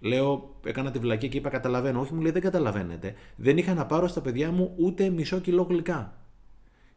[0.00, 2.00] Λέω, έκανα τη βλακία και είπα, καταλαβαίνω.
[2.00, 3.14] Όχι, μου λέει, δεν καταλαβαίνετε.
[3.36, 6.16] Δεν είχα να πάρω στα παιδιά μου ούτε μισό κιλό γλυκά.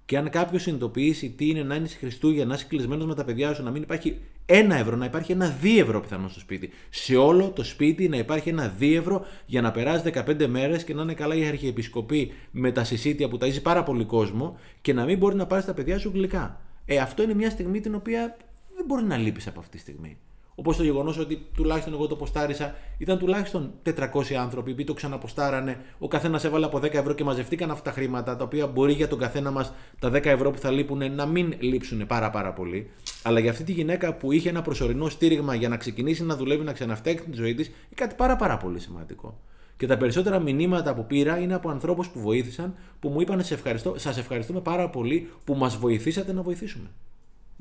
[0.05, 3.53] Και αν κάποιος συνειδητοποιήσει τι είναι να είναι Χριστούγεννα, να είσαι κλεισμένος με τα παιδιά
[3.53, 6.69] σου, να μην υπάρχει ένα ευρώ, να υπάρχει ένα δύο ευρώ πιθανό στο σπίτι.
[6.89, 10.93] Σε όλο το σπίτι να υπάρχει ένα δύο ευρώ για να περάσει 15 μέρες και
[10.93, 15.05] να είναι καλά η Αρχιεπισκοπή με τα συσίτια που ταζει πάρα πολύ κόσμο και να
[15.05, 16.61] μην μπορεί να πάρεις τα παιδιά σου γλυκά.
[16.85, 18.37] Ε, αυτό είναι μια στιγμή την οποία
[18.81, 20.17] δεν μπορεί να λείπεις από αυτή τη στιγμή.
[20.55, 25.77] Όπως το γεγονός ότι τουλάχιστον εγώ το ποστάρισα, ήταν τουλάχιστον 400 άνθρωποι που το ξαναποστάρανε.
[25.99, 29.07] Ο καθένας έβαλε από 10 ευρώ και μαζευτήκαν αυτά τα χρήματα, τα οποία μπορεί για
[29.07, 32.89] τον καθένα μας τα 10 ευρώ που θα λείπουν να μην λείψουν πάρα πάρα πολύ.
[33.23, 36.63] Αλλά για αυτή τη γυναίκα που είχε ένα προσωρινό στήριγμα για να ξεκινήσει να δουλεύει,
[36.63, 39.39] να ξαναφτιάξει τη ζωή της, είναι κάτι πάρα πάρα πολύ σημαντικό.
[39.77, 43.53] Και τα περισσότερα μηνύματα που πήρα είναι από ανθρώπους που βοήθησαν, που μου είπαν σε
[43.53, 46.89] ευχαριστώ, σας ευχαριστούμε πάρα πολύ που μας βοηθήσατε να βοηθήσουμε.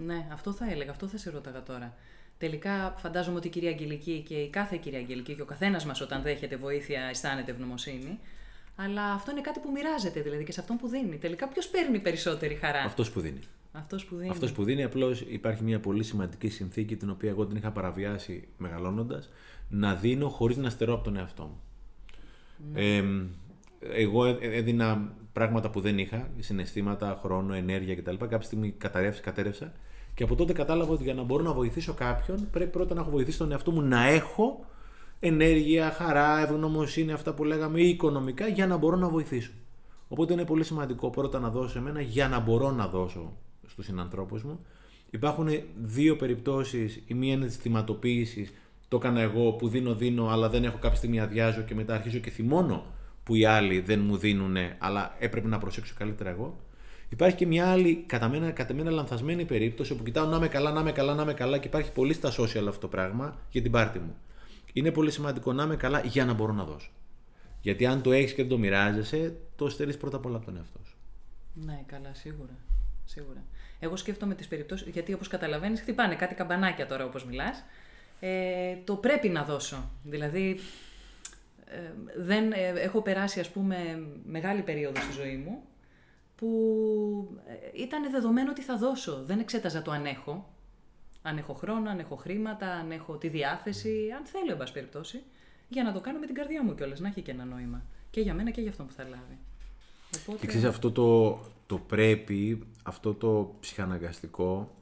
[0.07, 1.95] Ναι, αυτό θα έλεγα, αυτό θα σε ρώταγα τώρα.
[2.39, 6.01] Τελικά φαντάζομαι ότι η κυρία Αγγελική και η κάθε κυρία Αγγελική και ο καθένας μας
[6.01, 8.19] όταν δέχεται βοήθεια αισθάνεται ευγνωμοσύνη.
[8.77, 11.17] Αλλά αυτό είναι κάτι που μοιράζεται δηλαδή και σε αυτόν που δίνει.
[11.17, 13.41] Τελικά ποιος παίρνει περισσότερη χαρά; Αυτός που δίνει.
[13.73, 14.31] Αυτός που δίνει.
[14.31, 14.83] Αυτός που δίνει.
[14.85, 19.31] Απλώς υπάρχει μια πολύ σημαντική συνθήκη την οποία εγώ την είχα παραβιάσει μεγαλώνοντας.
[19.69, 21.61] Να δίνω χωρίς να στερώ από τον εαυτό μου.
[22.73, 22.97] Ναι.
[22.97, 23.05] Ε,
[23.81, 28.15] εγώ έδινα πράγματα που δεν είχα, συναισθήματα, χρόνο, ενέργεια κτλ.
[28.15, 28.75] Κάποια στιγμή
[29.23, 29.73] κατέρευσα
[30.15, 33.11] και από τότε κατάλαβα ότι για να μπορώ να βοηθήσω κάποιον, πρέπει πρώτα να έχω
[33.11, 34.65] βοηθήσει τον εαυτό μου να έχω
[35.21, 39.51] ενέργεια, χαρά, ευγνωμοσύνη, αυτά που λέγαμε, ή οικονομικά, για να μπορώ να βοηθήσω.
[40.09, 43.33] Οπότε είναι πολύ σημαντικό πρώτα να δώσω εμένα για να μπορώ να δώσω
[43.67, 44.61] στους συνανθρώπους μου.
[45.11, 48.53] Υπάρχουν δύο περιπτώσεις, η μία είναι της θυματοποίησης,
[48.89, 52.19] το έκανα εγώ που δίνω δίνω αλλά δεν έχω κάποια στιγμή αδειάζω και μετά αρχίζω
[52.19, 52.85] και θυμώνω
[53.31, 56.61] που οι άλλοι δεν μου δίνουν αλλά έπρεπε να προσέξω καλύτερα εγώ.
[57.09, 60.73] Υπάρχει και μια άλλη, κατά μένα, κατά μένα λανθασμένη περίπτωση, όπου κοιτάω να είμαι καλά,
[60.73, 63.63] να είμαι καλά, να είμαι καλά και υπάρχει πολύ στα social αυτό το πράγμα για
[63.63, 64.17] την πάρτη μου.
[64.73, 66.91] Είναι πολύ σημαντικό να είμαι καλά για να μπορώ να δώσω.
[67.61, 70.57] Γιατί αν το έχεις και δεν το μοιράζεσαι, το στερεί πρώτα απ' όλα από τον
[70.57, 70.97] εαυτό σου.
[71.55, 72.57] Ναι, καλά, σίγουρα.
[73.05, 73.45] σίγουρα.
[73.79, 77.65] Εγώ σκέφτομαι τις περιπτώσεις, γιατί όπως καταλαβαίνεις, χτυπάνε κάτι καμπανάκια τώρα όπως μιλάς.
[78.21, 79.91] Ε, το πρέπει να δώσω.
[80.03, 80.59] Δηλαδή, ε,
[82.17, 85.63] δεν, ε, έχω περάσει ας πούμε μεγάλη περίοδο στη ζωή μου
[86.37, 89.23] που ε, ήταν δεδομένο ότι θα δώσω.
[89.25, 90.55] Δεν εξέταζα το αν έχω.
[91.23, 95.23] Αν έχω χρόνο, αν έχω χρήματα, αν έχω τη διάθεση, αν θέλω, εν πάση περιπτώσει,
[95.69, 97.83] για να το κάνω με την καρδιά μου κιόλας, να έχει και ένα νόημα.
[98.11, 99.39] Και για μένα και για αυτόν που θα λάβει.
[100.17, 100.39] Οπότε...
[100.39, 104.75] Και ξέρεις, αυτό το, το πρέπει, αυτό το ψυχαναγκαστικό,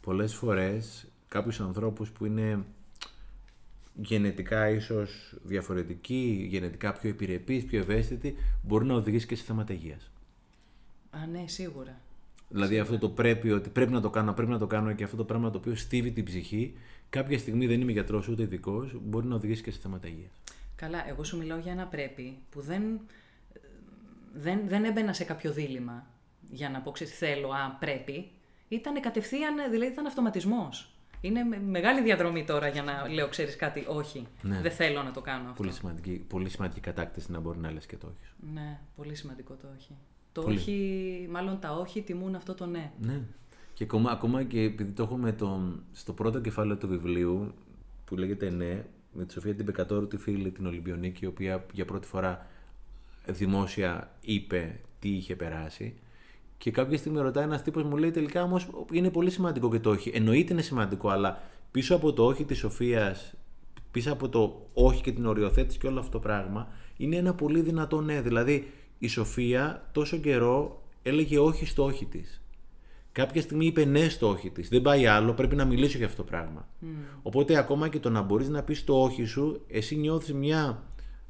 [0.00, 2.64] πολλές φορές κάποιους ανθρώπους που είναι
[3.96, 10.10] γενετικά ίσως διαφορετικοί, γενετικά πιο επιρρεπείς, πιο ευαίσθητοι, μπορεί να οδηγήσει και σε θέματα υγείας.
[11.10, 12.00] Α, ναι, σίγουρα.
[12.48, 15.16] Δηλαδή αυτό το πρέπει, ότι πρέπει να το κάνω, πρέπει να το κάνω και αυτό
[15.16, 16.74] το πράγμα το οποίο στίβει την ψυχή,
[17.10, 20.40] κάποια στιγμή δεν είμαι γιατρός ούτε ειδικός, μπορεί να οδηγήσει και σε θέματα υγείας.
[20.76, 23.00] Καλά, εγώ σου μιλάω για ένα πρέπει που δεν,
[24.34, 26.06] δεν, δεν έμπαινα σε κάποιο δίλημα
[26.50, 28.30] για να πω ξέρεις θέλω, α, πρέπει.
[28.68, 30.95] Ήταν κατευθείαν, δηλαδή ήταν αυτοματισμός.
[31.26, 34.26] Είναι μεγάλη διαδρομή τώρα για να λέω, ξέρεις κάτι, όχι.
[34.42, 34.60] Ναι.
[34.60, 35.62] Δεν θέλω να το κάνω αυτό.
[35.62, 38.52] Πολύ σημαντική, πολύ σημαντική κατάκτηση να μπορεί να λες και το όχι.
[38.54, 39.94] Ναι, πολύ σημαντικό το όχι.
[40.32, 42.92] Το όχι, μάλλον τα όχι τιμούν αυτό το ναι.
[43.00, 43.20] Ναι.
[43.74, 45.60] Και ακόμα, ακόμα και επειδή το έχουμε το,
[45.92, 47.54] στο πρώτο κεφάλαιο του βιβλίου
[48.04, 51.84] που λέγεται ναι, με τη Σοφία την Πεκατόρου, τη φίλη την Ολυμπιονίκη, η οποία για
[51.84, 52.46] πρώτη φορά
[53.26, 55.96] δημόσια είπε τι είχε περάσει.
[56.58, 59.90] Και κάποια στιγμή ρωτάει ένας τύπος, μου λέει τελικά όμως είναι πολύ σημαντικό και το
[59.90, 60.10] όχι.
[60.14, 61.40] Εννοείται είναι σημαντικό, αλλά
[61.70, 63.34] πίσω από το όχι της Σοφίας,
[63.90, 67.60] πίσω από το όχι και την οριοθέτηση και όλο αυτό το πράγμα, είναι ένα πολύ
[67.60, 68.20] δυνατό ναι.
[68.20, 72.40] Δηλαδή, η Σοφία τόσο καιρό έλεγε όχι στο όχι της.
[73.12, 74.68] Κάποια στιγμή είπε ναι στο όχι της.
[74.68, 76.68] Δεν πάει άλλο, πρέπει να μιλήσω για αυτό το πράγμα.
[76.82, 76.86] Mm.
[77.22, 80.82] Οπότε ακόμα και το να μπορείς να πεις το όχι σου, εσύ νιώθεις μια.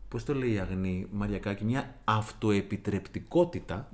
[0.08, 3.88] Πώς το λέει η Αγνή Μαριακάκη, μια αυτοεπιτρεπτικότητα.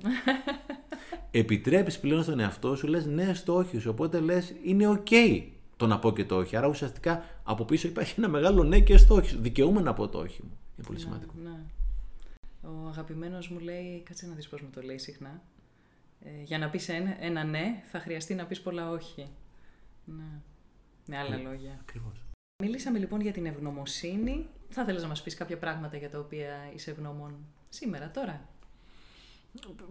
[1.31, 3.89] Επιτρέπεις πλέον στον εαυτό σου, λες ναι στο όχι σου.
[3.89, 5.43] Οπότε λες είναι OK
[5.77, 6.55] το να πω και το όχι.
[6.55, 9.41] Άρα ουσιαστικά από πίσω υπάρχει ένα μεγάλο ναι και στο όχι σου.
[9.41, 10.57] Δικαιούμαι να πω το όχι μου.
[10.77, 11.33] Είναι πολύ ναι, σημαντικό.
[11.43, 11.59] Ναι.
[12.61, 15.41] Ο αγαπημένος μου λέει, κάτσε να δεις πώς μου το λέει συχνά.
[16.19, 19.27] Ε, για να πεις ένα, ένα ναι, θα χρειαστεί να πεις πολλά όχι.
[20.05, 20.41] Ναι.
[21.05, 21.77] Με άλλα ε, λόγια.
[21.81, 22.32] Ακριβώς.
[22.65, 24.45] Μιλήσαμε λοιπόν για την ευγνωμοσύνη.
[24.69, 27.35] Θα ήθελε να μας πεις κάποια πράγματα για τα οποία είσαι ευγνώμων
[27.69, 28.47] σήμερα, τώρα;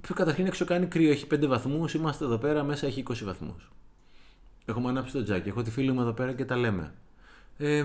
[0.00, 1.94] Πιο καταρχήν έξω κάνει κρύο, έχει 5 βαθμούς.
[1.94, 3.70] Είμαστε εδώ πέρα, μέσα έχει 20 βαθμούς.
[4.64, 5.48] Έχουμε ανάψει το τζάκι.
[5.48, 6.94] Έχω τη φίλη μου εδώ πέρα και τα λέμε.
[7.56, 7.84] Ε,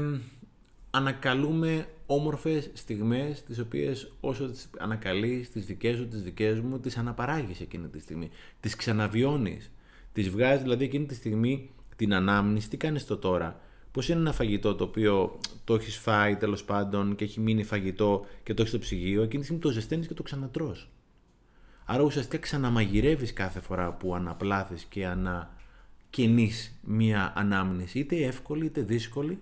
[0.91, 6.97] ανακαλούμε όμορφες στιγμές τις οποίες όσο τις ανακαλείς, τις δικές σου, τις δικές μου, τις
[6.97, 8.29] αναπαράγεις εκείνη τη στιγμή.
[8.59, 9.71] Τις ξαναβιώνεις.
[10.13, 12.69] Τις βγάζεις δηλαδή εκείνη τη στιγμή την ανάμνηση.
[12.69, 13.59] Τι κάνεις το τώρα;
[13.97, 18.25] Πώς είναι ένα φαγητό το οποίο το έχεις φάει τέλος πάντων και έχει μείνει φαγητό
[18.43, 19.21] και το έχεις στο ψυγείο.
[19.21, 20.89] Εκείνη τη στιγμή το ζεσταίνεις και το ξανατρως.
[21.85, 27.99] Άρα ουσιαστικά ξαναμαγειρεύεις κάθε φορά που αναπλάθεις και ανακαινείς μία ανάμνηση.
[27.99, 29.39] Είτε εύκολη είτε δύσκολη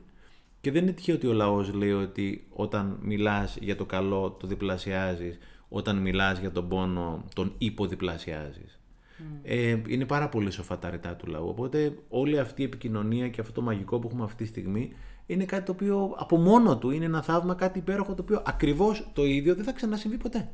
[0.61, 4.47] και δεν είναι τυχαίο ότι ο λαός λέει ότι όταν μιλάς για το καλό το
[4.47, 5.37] διπλασιάζεις,
[5.69, 8.74] όταν μιλάς για τον πόνο τον υποδιπλασιάζεις.
[9.19, 9.39] Mm.
[9.43, 11.47] Ε, είναι πάρα πολύ σοφά τα ρητά του λαού.
[11.47, 14.93] Οπότε όλη αυτή η επικοινωνία και αυτό το μαγικό που έχουμε αυτή τη στιγμή
[15.25, 19.09] είναι κάτι το οποίο από μόνο του είναι ένα θαύμα, κάτι υπέροχο το οποίο ακριβώς
[19.13, 20.49] το ίδιο δεν θα ξανασυμβεί ποτέ.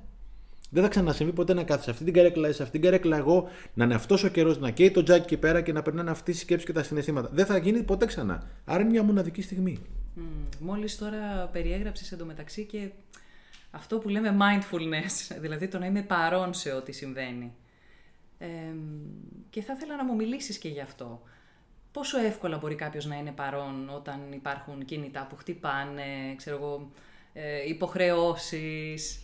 [0.73, 3.47] Δεν θα ξανασυμβεί ποτέ να κάθει σε αυτή την καρέκλα, σε αυτήν την καρέκλα εγώ,
[3.73, 6.31] να είναι αυτός ο καιρός, να καίει το τζάκι εκεί πέρα και να περνάνε αυτή
[6.31, 7.29] η σκέψη και τα συναισθήματα.
[7.33, 8.43] Δεν θα γίνει ποτέ ξανά.
[8.65, 9.77] Άρα είναι μια μοναδική στιγμή.
[10.17, 10.21] Mm.
[10.59, 12.89] Μόλις τώρα περιέγραψες εντωμεταξύ και
[13.71, 17.53] αυτό που λέμε mindfulness, δηλαδή το να είμαι παρόν σε ό,τι συμβαίνει.
[18.41, 18.75] Ε,
[19.49, 21.21] και θα ήθελα να μου μιλήσεις και γι' αυτό.
[21.91, 26.91] Πόσο εύκολα μπορεί κάποιος να είναι παρόν όταν υπάρχουν κινητά που χτυπάνε, ξέρω εγώ,
[27.33, 29.21] ε, υποχρεώσεις;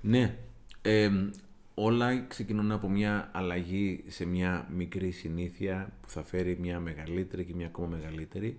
[0.00, 0.34] Ναι.
[0.82, 1.10] Ε,
[1.74, 7.54] όλα ξεκινούν από μια αλλαγή σε μια μικρή συνήθεια που θα φέρει μια μεγαλύτερη και
[7.54, 8.58] μια ακόμα μεγαλύτερη.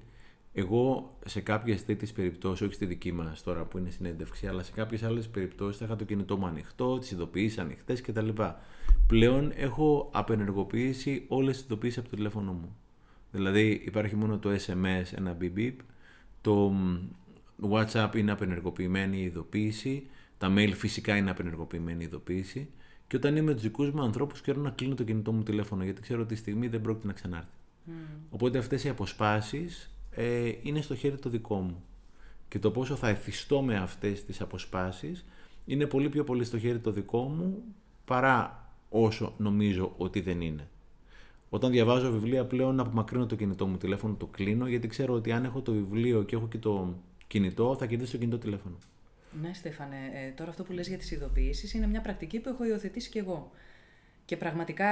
[0.53, 4.71] Εγώ σε κάποιες τέτοιες περιπτώσεις, όχι στη δική μας τώρα που είναι συνέντευξη, αλλά σε
[4.71, 8.29] κάποιες άλλες περιπτώσεις θα είχα το κινητό μου ανοιχτό, τις ειδοποιήσεις ανοιχτές κτλ.
[9.07, 12.75] Πλέον έχω απενεργοποιήσει όλες τις ειδοποιήσεις από το τηλέφωνο μου.
[13.31, 15.75] Δηλαδή υπάρχει μόνο το SMS, ένα beep beep,
[16.41, 16.73] το
[17.71, 22.69] WhatsApp είναι απενεργοποιημένη η ειδοποίηση, τα mail φυσικά είναι απενεργοποιημένη η ειδοποίηση
[23.07, 25.83] και όταν είμαι με τους δικούς μου ανθρώπους, ξέρω να κλείνω το κινητό μου τηλέφωνο
[25.83, 27.57] γιατί ξέρω ότι τη στιγμή δεν πρόκειται να ξανάρθει.
[27.87, 27.91] Mm.
[28.29, 31.83] Οπότε αυτές οι αποσπάσεις ε, είναι στο χέρι το δικό μου.
[32.47, 35.25] Και το πόσο θα εθιστώ με αυτές τις αποσπάσεις
[35.65, 37.63] είναι πολύ πιο πολύ στο χέρι το δικό μου
[38.05, 40.67] παρά όσο νομίζω ότι δεν είναι.
[41.49, 45.43] Όταν διαβάζω βιβλία πλέον απομακρύνω το κινητό μου τηλέφωνο, το κλείνω γιατί ξέρω ότι αν
[45.43, 46.95] έχω το βιβλίο και έχω και το
[47.27, 48.77] κινητό θα κερδίσει το κινητό τηλέφωνο.
[49.41, 52.65] Ναι, Στέφανε, ε, τώρα αυτό που λες για τις ειδοποιήσεις είναι μια πρακτική που έχω
[52.65, 53.51] υιοθετήσει κι εγώ.
[54.31, 54.87] Και πραγματικά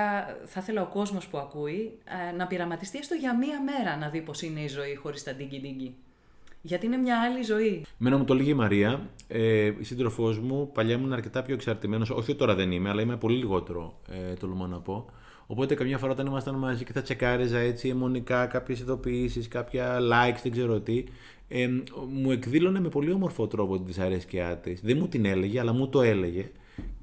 [0.46, 1.92] θα ήθελα ο κόσμος που ακούει
[2.32, 5.34] ε, να πειραματιστεί έστω για μία μέρα να δει πώς είναι η ζωή χωρίς τα
[5.34, 5.96] ντίγκι ντίγκι.
[6.62, 7.86] Γιατί είναι μια άλλη ζωή.
[7.98, 12.10] Μένα μου το λέγει η Μαρία, ε, η σύντροφός μου, παλιά ήμουν αρκετά πιο εξαρτημένος.
[12.10, 15.06] Όχι τώρα δεν είμαι, αλλά είμαι πολύ λιγότερο, ε, τολμώ να πω.
[15.48, 20.40] Οπότε καμιά φορά όταν ήμασταν μαζί και θα τσεκάριζα έτσι αιμονικά κάποιες ειδοποιήσεις, κάποια likes,
[20.44, 21.04] δεν ξέρω τι,
[21.48, 21.68] ε,
[22.10, 24.82] μου εκδήλωνε με πολύ όμορφο τρόπο την δυσαρέσκειά της.
[24.82, 26.52] Δεν μου την έλεγε, αλλά μου το έλεγε.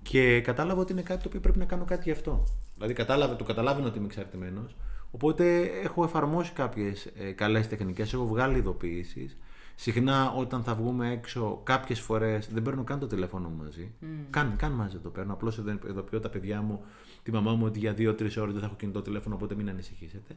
[0.08, 2.44] Και κατάλαβα ότι είναι κάτι το οποίο πρέπει να κάνω κάτι γι' αυτό.
[2.74, 4.76] Δηλαδή κατάλαβε, το καταλάβαινα ότι είμαι εξαρτημένος.
[5.10, 9.36] Οπότε έχω εφαρμόσει κάποιες ε, καλές τεχνικές, έχω βγάλει ειδοποιήσεις.
[9.74, 13.92] Συχνά όταν θα βγούμε έξω, κάποιες φορές δεν παίρνω καν το τηλέφωνο μου μαζί.
[14.02, 14.04] Mm.
[14.30, 15.32] Καν, καν μαζί το παίρνω.
[15.32, 16.84] Απλώς ειδοποιώ τα παιδιά μου,
[17.22, 20.36] τη μαμά μου ότι για δύο-τρεις ώρες δεν θα έχω κινητό τηλέφωνο, οπότε μην ανησυχήσετε.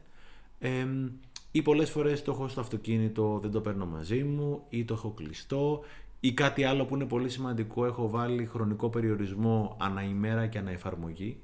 [0.58, 0.86] Ε,
[1.50, 5.10] ή πολλές φορές το έχω στο αυτοκίνητο, δεν το παίρνω μαζί μου, ή το έχω
[5.10, 5.84] κλειστό,
[6.20, 10.70] ή κάτι άλλο που είναι πολύ σημαντικό, έχω βάλει χρονικό περιορισμό ανά ημέρα και ανά
[10.70, 11.40] εφαρμογή.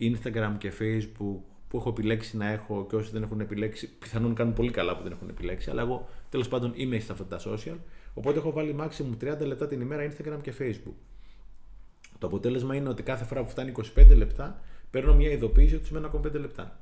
[0.00, 4.52] Instagram και Facebook που έχω επιλέξει να έχω και όσοι δεν έχουν επιλέξει, πιθανόν κάνουν
[4.52, 7.76] πολύ καλά που δεν έχουν επιλέξει, αλλά εγώ τέλος πάντων είμαι στα αυτά τα social.
[8.14, 10.94] Οπότε έχω βάλει maximum 30 λεπτά την ημέρα Instagram και Facebook.
[12.18, 16.04] Το αποτέλεσμα είναι ότι κάθε φορά που φτάνει 25 λεπτά, παίρνω μια ειδοποίηση ότι σημαίνει
[16.04, 16.80] ακόμα 5 λεπτά.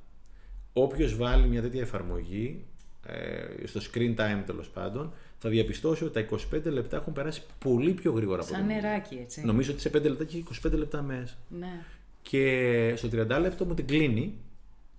[0.73, 2.65] Όποιος βάλει μια τέτοια εφαρμογή,
[3.07, 7.93] ε, στο screen time τέλος πάντων, θα διαπιστώσει ότι τα 25 λεπτά έχουν περάσει πολύ
[7.93, 9.45] πιο γρήγορα από Σαν νεράκι, έτσι.
[9.45, 11.35] Νομίζω ότι σε 5 λεπτά και 25 λεπτά μέσα.
[11.49, 11.81] Ναι.
[12.23, 14.35] Και στο 30 λεπτό μου την κλείνει.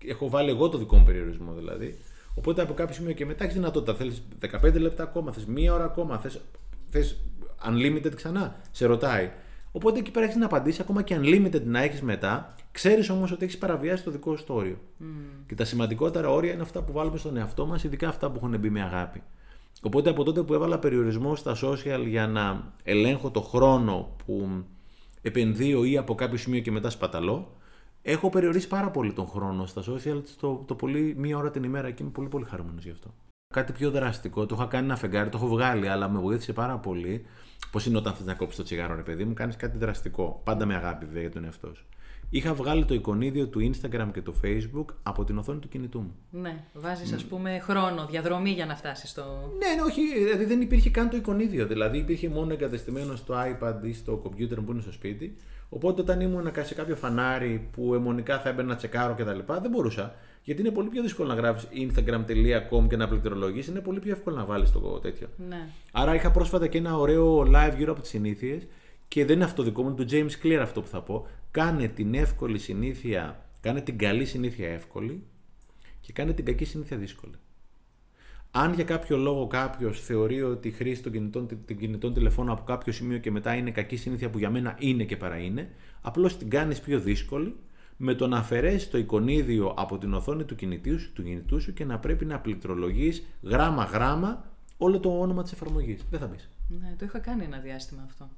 [0.05, 1.97] Έχω βάλει εγώ το δικό μου περιορισμό δηλαδή.
[2.35, 3.95] Οπότε από κάποιο σημείο και μετά έχεις δυνατότητα.
[3.95, 4.21] Θέλεις
[4.63, 6.23] 15 λεπτά ακόμα, θες μία ώρα ακόμα,
[6.89, 7.17] θες
[7.69, 8.55] unlimited ξανά.
[8.71, 9.31] Σε ρωτάει.
[9.71, 12.55] Οπότε εκεί πέρα έχεις να απαντήσει ακόμα και unlimited να έχεις μετά.
[12.71, 14.77] Ξέρεις όμως ότι έχεις παραβιάσει το δικό σου όριο.
[14.99, 15.03] Mm.
[15.47, 18.59] Και τα σημαντικότερα όρια είναι αυτά που βάλουμε στον εαυτό μας, ειδικά αυτά που έχουν
[18.59, 19.21] μπει με αγάπη.
[19.81, 24.63] Οπότε από τότε που έβαλα περιορισμό στα social για να ελέγχω το χρόνο που
[25.21, 27.51] επενδύω ή από κάποιο σημείο και μετά σπαταλώ,
[28.01, 31.91] έχω περιορίσει πάρα πολύ τον χρόνο στα social, το, το πολύ μία ώρα την ημέρα
[31.91, 33.13] και είμαι πολύ πολύ χαρούμενος γι' αυτό.
[33.53, 36.77] Κάτι πιο δραστικό, το είχα κάνει ένα φεγγάρι, το έχω βγάλει, αλλά με βοήθησε πάρα
[36.77, 37.25] πολύ.
[37.71, 40.41] Πώς είναι όταν θες να κόψεις το τσιγάρο, ρε παιδί μου, κάνεις κάτι δραστικό.
[40.43, 41.85] Πάντα με αγάπη, βέβαια, για τον εαυτό σου
[42.29, 46.15] είχα βγάλει το εικονίδιο του Instagram και του Facebook από την οθόνη του κινητού μου.
[46.29, 49.23] Ναι, βάζεις ας πούμε χρόνο, διαδρομή για να φτάσεις στο...
[49.57, 53.75] Ναι, ναι, όχι, δηλαδή δεν υπήρχε καν το εικονίδιο, δηλαδή υπήρχε μόνο εγκατεστημένο στο iPad
[53.83, 55.35] ή στο computer που είναι στο σπίτι,
[55.69, 59.53] οπότε όταν ήμουν σε κάποιο φανάρι που αιμονικά θα έμπαινα να τσεκάρω κτλ.
[59.61, 63.69] δεν μπορούσα, γιατί είναι πολύ πιο δύσκολο να γράφεις instagram.com και να πληκτρολογήσει.
[63.71, 65.27] Είναι πολύ πιο εύκολο να βάλεις το τέτοιο.
[65.47, 65.67] Ναι.
[65.91, 68.67] Άρα είχα πρόσφατα και ένα ωραίο live γύρω από τις συνήθειες
[69.07, 71.27] και δεν είναι αυτό δικό μου, του James Clear αυτό που θα πω.
[71.51, 75.23] Κάνε την εύκολη συνήθεια, κάνε την καλή συνήθεια εύκολη
[76.01, 77.33] και κάνε την κακή συνήθεια δύσκολη.
[78.51, 82.63] Αν για κάποιο λόγο κάποιος θεωρεί ότι η χρήση των κινητών, των κινητών τηλεφώνων από
[82.63, 85.69] κάποιο σημείο και μετά είναι κακή συνήθεια που για μένα είναι και παρά είναι,
[86.01, 87.55] απλώς την κάνεις πιο δύσκολη
[87.97, 91.85] με το να αφαιρέσεις το εικονίδιο από την οθόνη του κινητού, του κινητού σου και
[91.85, 94.45] να πρέπει να πληκτρολογείς γράμμα-γράμμα
[94.77, 96.05] όλο το όνομα της εφαρμογής.
[96.09, 96.37] Δεν θα μπει.
[96.67, 98.29] Ναι, το είχα κάνει ένα διάστημα αυτό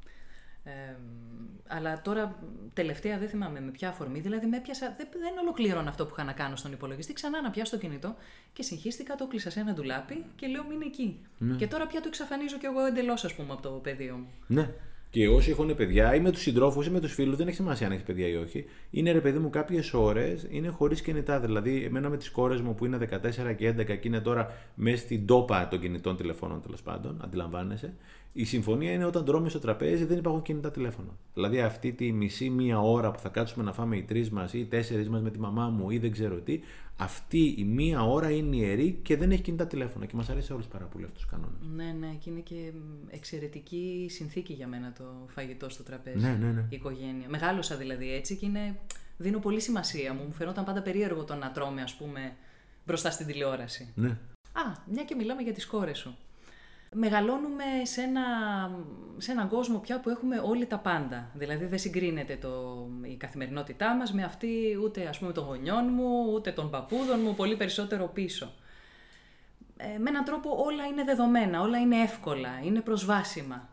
[1.68, 2.36] αλλά τώρα
[2.74, 6.24] τελευταία δεν θυμάμαι με ποια αφορμή, δηλαδή με πιάσα, δεν, δεν ολοκληρώνω αυτό που είχα
[6.24, 8.16] να κάνω στον υπολογιστή, ξανά να πιάσω το κινητό
[8.54, 11.20] και συγχύστηκα, το κλείσα σε ένα ντουλάπι και λέω μην εκεί.
[11.38, 11.56] Ναι.
[11.56, 14.28] Και τώρα πια το εξαφανίζω κι εγώ εντελώς, ας πούμε, από το πεδίο μου.
[14.48, 14.70] Ναι.
[15.12, 17.88] Και όσοι έχουν παιδιά ή με τους συντρόφους ή με τους φίλους, δεν έχει σημασία
[17.88, 18.66] αν έχει παιδιά ή όχι.
[18.90, 21.40] Είναι ρε παιδί μου κάποιες ώρες είναι χωρίς κινητά.
[21.40, 24.98] Δηλαδή, εμένα με τις κόρες μου που είναι 14 και 11 και είναι τώρα μέσα
[24.98, 27.94] στην τόπα των κινητών τηλεφώνων τέλος πάντων, αντιλαμβάνεσαι.
[28.34, 31.18] Η συμφωνία είναι όταν τρώμε στο τραπέζι δεν υπάρχουν κινητά τηλέφωνα.
[31.34, 34.60] Δηλαδή αυτή τη μισή μία ώρα που θα κάτσουμε να φάμε οι τρεις μα ή
[34.60, 36.60] οι τέσσερις μας με τη μαμά μου ή δεν ξέρω τι,
[36.98, 40.06] αυτή η μία ώρα είναι ιερή και δεν έχει κινητά τηλέφωνα.
[40.06, 41.84] Και μας αρέσει όλους πάρα πολύ αυτός του κανόνε.
[41.84, 42.72] Ναι, ναι, και είναι και
[43.10, 46.26] εξαιρετική συνθήκη για μένα το φαγητό στο τραπέζι.
[46.26, 46.62] Ναι, ναι, ναι.
[46.62, 47.30] Η οικογένεια.
[47.30, 48.80] Μεγάλωσα δηλαδή έτσι και είναι...
[49.18, 50.24] δίνω πολύ σημασία μου.
[50.24, 52.36] Μου φαινόταν πάντα περίεργο το να τρώμε, ας πούμε,
[52.86, 53.94] μπροστά στην τηλεόραση.
[53.96, 54.10] Ναι.
[54.52, 54.62] Α,
[54.92, 56.18] μια και μιλάμε για τις κόρες σου
[56.92, 58.22] μεγαλώνουμε σε, ένα,
[59.18, 61.30] σε έναν κόσμο πια που έχουμε όλοι τα πάντα.
[61.34, 66.32] Δηλαδή δεν συγκρίνεται το, η καθημερινότητά μας με αυτή ούτε ας πούμε των γονιών μου,
[66.34, 68.54] ούτε των παππούδων μου, πολύ περισσότερο πίσω.
[69.78, 73.70] Ε, με έναν τρόπο όλα είναι δεδομένα, όλα είναι εύκολα, είναι προσβάσιμα.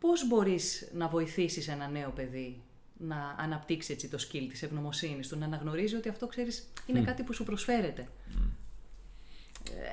[0.00, 2.62] Πώς μπορείς να βοηθήσεις ένα νέο παιδί
[2.98, 7.22] να αναπτύξει έτσι το skill της ευγνωμοσύνης του, να αναγνωρίζει ότι αυτό, ξέρεις, είναι κάτι
[7.22, 8.08] που σου προσφέρεται;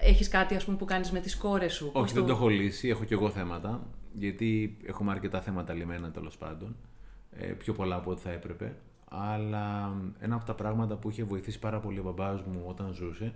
[0.01, 1.89] Έχεις κάτι ας πούμε, που κάνεις με τις κόρες σου.
[1.93, 2.31] Όχι, δεν το...
[2.31, 2.87] έχω λύσει.
[2.87, 3.87] Έχω κι εγώ θέματα.
[4.13, 6.75] Γιατί έχουμε αρκετά θέματα λιμένα τέλος πάντων.
[7.31, 8.75] Ε, πιο πολλά από ό,τι θα έπρεπε.
[9.09, 13.33] αλλά ένα από τα πράγματα που είχε βοηθήσει πάρα πολύ ο μπαμπάς μου όταν ζούσε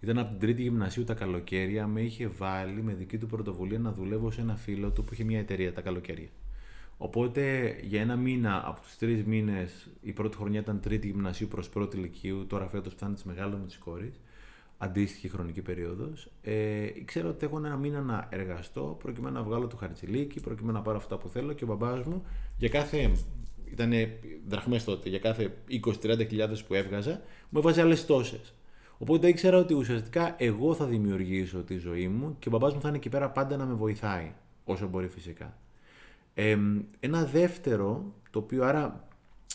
[0.00, 3.92] ήταν από την τρίτη γυμνασίου τα καλοκαίρια με είχε βάλει με δική του πρωτοβουλία να
[3.92, 6.28] δουλεύω σε ένα φίλο του που είχε μια εταιρεία τα καλοκαίρια.
[6.96, 11.68] Οπότε για ένα μήνα από τους τρεις μήνες, η πρώτη χρονιά ήταν τρίτη γυμνασίου προς
[11.68, 14.12] πρώτη ηλικίου, τώρα φέτος φτάνει τη μεγάλη μου τη κόρη,
[14.82, 16.30] αντίστοιχη χρονική περίοδος.
[16.42, 20.82] Ε, ξέρω ότι έχω ένα μήνα να εργαστώ προκειμένου να βγάλω το χαρτσιλίκι, προκειμένου να
[20.82, 22.24] πάρω αυτά που θέλω και ο μπαμπάς μου
[22.56, 23.12] για κάθε.
[23.72, 23.92] ήταν
[24.48, 28.54] δραχμές τότε, για κάθε 20-30 χιλιάδες που έβγαζα, μου έβαζε άλλες τόσες.
[28.98, 32.88] Οπότε ήξερα ότι ουσιαστικά εγώ θα δημιουργήσω τη ζωή μου και ο μπαμπάς μου θα
[32.88, 34.32] είναι εκεί πέρα πάντα να με βοηθάει,
[34.64, 35.56] όσο μπορεί φυσικά.
[36.34, 36.58] Ε,
[37.00, 39.08] ένα δεύτερο, το οποίο άρα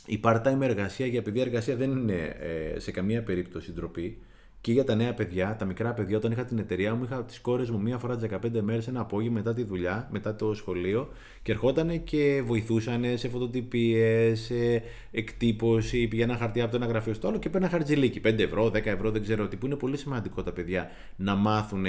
[0.05, 4.17] η part-time εργασία, για παιδιά εργασία δεν είναι ε, σε καμία περίπτωση ντροπή,
[4.65, 7.39] και για τα νέα παιδιά, τα μικρά παιδιά, όταν είχα την εταιρεία μου, είχα τις
[7.39, 11.09] κόρες μου μία φορά τις 15 μέρες ένα απόγευμα μετά τη δουλειά, μετά το σχολείο
[11.41, 17.27] και ερχόταν και βοηθούσαν σε φωτοτυπίες, σε εκτύπωση, πηγαίναν χαρτιά από το ένα γραφείο στο
[17.27, 18.21] άλλο και παίρναν χαρτζηλίκι.
[18.25, 21.85] 5 ευρώ, 10 ευρώ, δεν ξέρω τι, που είναι πολύ σημαντικό τα παιδιά να μάθουν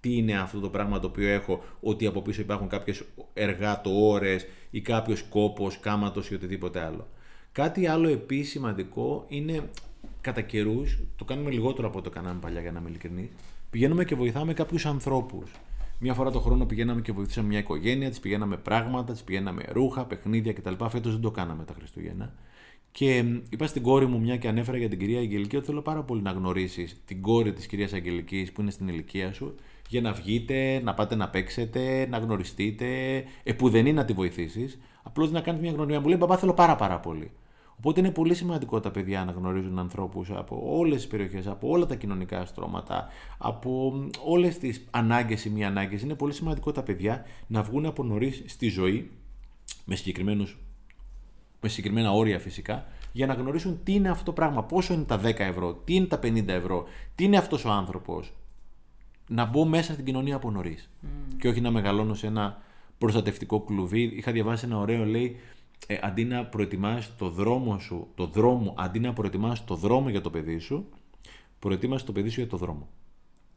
[0.00, 3.02] τι είναι αυτό το πράγμα το οποίο έχω, ότι από πίσω υπάρχουν κάποιες
[3.34, 4.36] εργάτο-ώρε
[4.70, 7.08] ή κάποιος κόπος, κάματο ή οτιδήποτε άλλο.
[7.52, 9.70] Κάτι άλλο επίσης σημαντικό είναι
[10.20, 13.28] κατά καιρούς, το κάνουμε λιγότερο από ό,τι το κάναμε παλιά για να είμαι ειλικρινής,
[13.70, 15.50] πηγαίνουμε και βοηθάμε κάποιους ανθρώπους.
[15.98, 20.04] Μία φορά το χρόνο πηγαίναμε και βοηθήσαμε μια οικογένεια, της πηγαίναμε πράγματα, της πηγαίναμε ρούχα,
[20.04, 20.84] παιχνίδια κτλ.
[20.88, 22.34] Φέτος δεν το κάναμε τα Χριστούγεννα.
[22.92, 26.02] Και είπα στην κόρη μου, μια και ανέφερα για την κυρία Αγγελική, ότι θέλω πάρα
[26.02, 29.54] πολύ να γνωρίσεις την κόρη της κυρίας Αγγελικής που είναι στην ηλικία σου,
[29.88, 32.86] για να βγείτε, να πάτε να παίξετε, να γνωριστείτε,
[33.42, 34.78] επουδενή να τη βοηθήσεις.
[35.02, 36.00] Απλώς να κάνεις μια γνωριμία.
[36.00, 37.30] Μου λέει: Μπαμπά, θέλω πάρα, πάρα πολύ.
[37.80, 41.86] Οπότε είναι πολύ σημαντικό τα παιδιά να γνωρίζουν ανθρώπους από όλες τις περιοχές, από όλα
[41.86, 43.92] τα κοινωνικά στρώματα, από
[44.24, 46.02] όλες τις ανάγκες ή μη ανάγκες.
[46.02, 49.10] Είναι πολύ σημαντικό τα παιδιά να βγουν από νωρίς στη ζωή,
[49.84, 50.58] με, συγκεκριμένους,
[51.60, 55.20] με συγκεκριμένα όρια φυσικά, για να γνωρίσουν τι είναι αυτό το πράγμα, πόσο είναι τα
[55.24, 58.32] 10 ευρώ, τι είναι τα 50 ευρώ, τι είναι αυτός ο άνθρωπος.
[59.28, 60.90] Να μπω μέσα στην κοινωνία από νωρίς.
[61.02, 61.06] Mm.
[61.38, 62.62] Και όχι να μεγαλώνω σε ένα
[62.98, 64.02] προστατευτικό κλουβί.
[64.02, 65.36] Είχα διαβάσει ένα ωραίο, λέει,
[65.86, 70.20] ε, αντί να προετοιμάσει το δρόμο σου, το δρόμο, αντί να προετοιμάσει το δρόμο για
[70.20, 70.88] το παιδί σου,
[71.58, 72.88] προετοίμασε το παιδί σου για το δρόμο.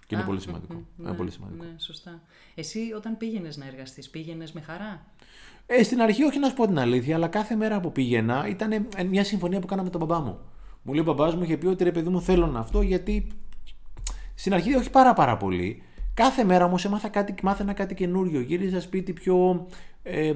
[0.08, 0.74] Και είναι πολύ σημαντικό.
[0.74, 1.64] Ναι, είναι πολύ σημαντικό.
[1.64, 2.22] Ναι, σωστά.
[2.56, 5.06] Εσύ όταν πήγαινες να εργαστείς, πήγαινες με χαρά;
[5.66, 8.88] Ε, στην αρχή, όχι να σου πω την αλήθεια, αλλά κάθε μέρα που πήγαινα ήταν
[9.10, 10.40] μια συμφωνία που κάναμε με τον μπαμπά μου.
[10.84, 13.28] Μου λέει ο μπαμπάς μου είχε πει ότι ρε παιδί μου θέλω αυτό γιατί
[14.36, 15.84] στην αρχή όχι πάρα πάρα πολύ.
[16.14, 18.40] Κάθε μέρα όμως έμαθα κάτι, μάθαινα κάτι καινούριο.
[18.40, 19.68] Γύριζα σπίτι πιο.
[20.04, 20.34] Ε,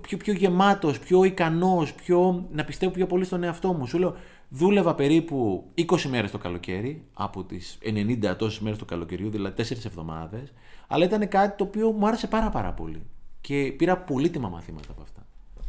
[0.00, 3.86] πιο, πιο γεμάτος, πιο ικανός, πιο, να πιστεύω πιο πολύ στον εαυτό μου.
[3.86, 4.16] Σου λέω,
[4.48, 9.84] δούλευα περίπου 20 μέρες το καλοκαίρι, από τις 90 τόσες μέρες το καλοκαιριού, δηλαδή 4
[9.86, 10.52] εβδομάδες,
[10.86, 13.02] αλλά ήταν κάτι το οποίο μου άρεσε πάρα πάρα πολύ.
[13.40, 15.26] Και πήρα πολύτιμα μαθήματα από αυτά.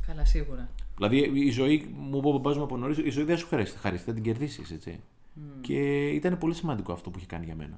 [0.08, 0.70] Καλά, σίγουρα.
[0.96, 3.78] Δηλαδή η ζωή, μου είπε ο παπάς μου από νωρίς, η ζωή δεν σου χαρίσει,
[3.78, 5.00] χαρίσει θα την κερδίσεις, έτσι.
[5.00, 5.40] Mm.
[5.62, 7.78] Και ήταν πολύ σημαντικό αυτό που είχε κάνει για μένα.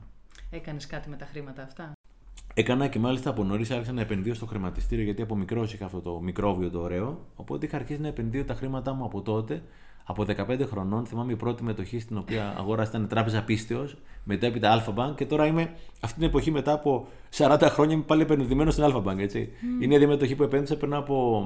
[0.49, 1.94] Έκανες κάτι με τα χρήματα αυτά;
[2.57, 6.01] Έκανα και μάλιστα από νωρίς άρχισα να επενδύω στο χρηματιστήριο γιατί από μικρός είχα αυτό
[6.01, 7.19] το μικρόβιο το ωραίο.
[7.35, 9.63] Οπότε είχα αρχίσει να επενδύω τα χρήματά μου από τότε.
[10.03, 14.93] Από 15 χρονών θυμάμαι η πρώτη μετοχή στην οποία αγόρασε ήταν τράπεζα πίστεως, μετέπειτα Alpha
[14.93, 18.85] Bank και τώρα είμαι αυτή την εποχή μετά από 40 χρόνια είμαι πάλι επενδυμένος στην
[18.87, 19.17] Alpha Bank.
[19.17, 19.49] Έτσι.
[19.51, 19.83] Mm.
[19.83, 21.45] Είναι η μετοχή που επένδυσα πριν από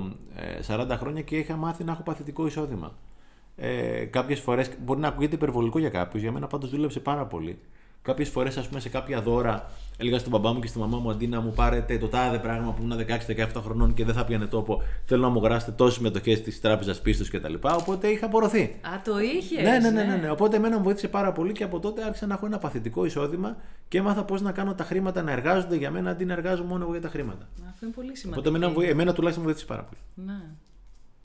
[0.67, 2.95] 40 ε, χρόνια και είχα μάθει να έχω παθητικό εισόδημα.
[3.55, 7.59] Ε, Κάποιες φορές μπορεί να ακούγεται υπερβολικό για κάποιους, για μένα πάντως δούλεψε πάρα πολύ.
[8.01, 11.09] Κάποιες φορές, ας πούμε, σε κάποια δώρα, έλεγα στον μπαμπά μου και στη μαμά μου
[11.09, 13.05] αντί να μου πάρετε το τάδε πράγμα που ήμουν
[13.57, 17.01] 16-17 χρονών και δεν θα πιανε τόπο, θέλω να μου γράσετε τόσες μετοχέ της τράπεζας
[17.01, 17.53] πίστος κτλ.
[17.61, 18.61] Οπότε είχα απορροθεί.
[18.61, 19.63] Α, το είχες.
[19.63, 20.29] Ναι, ναι, ναι, ναι, ναι.
[20.29, 23.57] Οπότε εμένα μου βοήθησε πάρα πολύ και από τότε άρχισα να έχω ένα παθητικό εισόδημα
[23.87, 26.83] και έμαθα πώς να κάνω τα χρήματα να εργάζονται για μένα αντί να εργάζομαι μόνο
[26.83, 27.49] εγώ για τα χρήματα.
[27.69, 28.49] Αυτό είναι πολύ σημαντικό.
[28.49, 30.27] Οπότε εμένα, εμένα τουλάχιστον μου βοήθησε πάρα πολύ.
[30.29, 30.41] Ναι.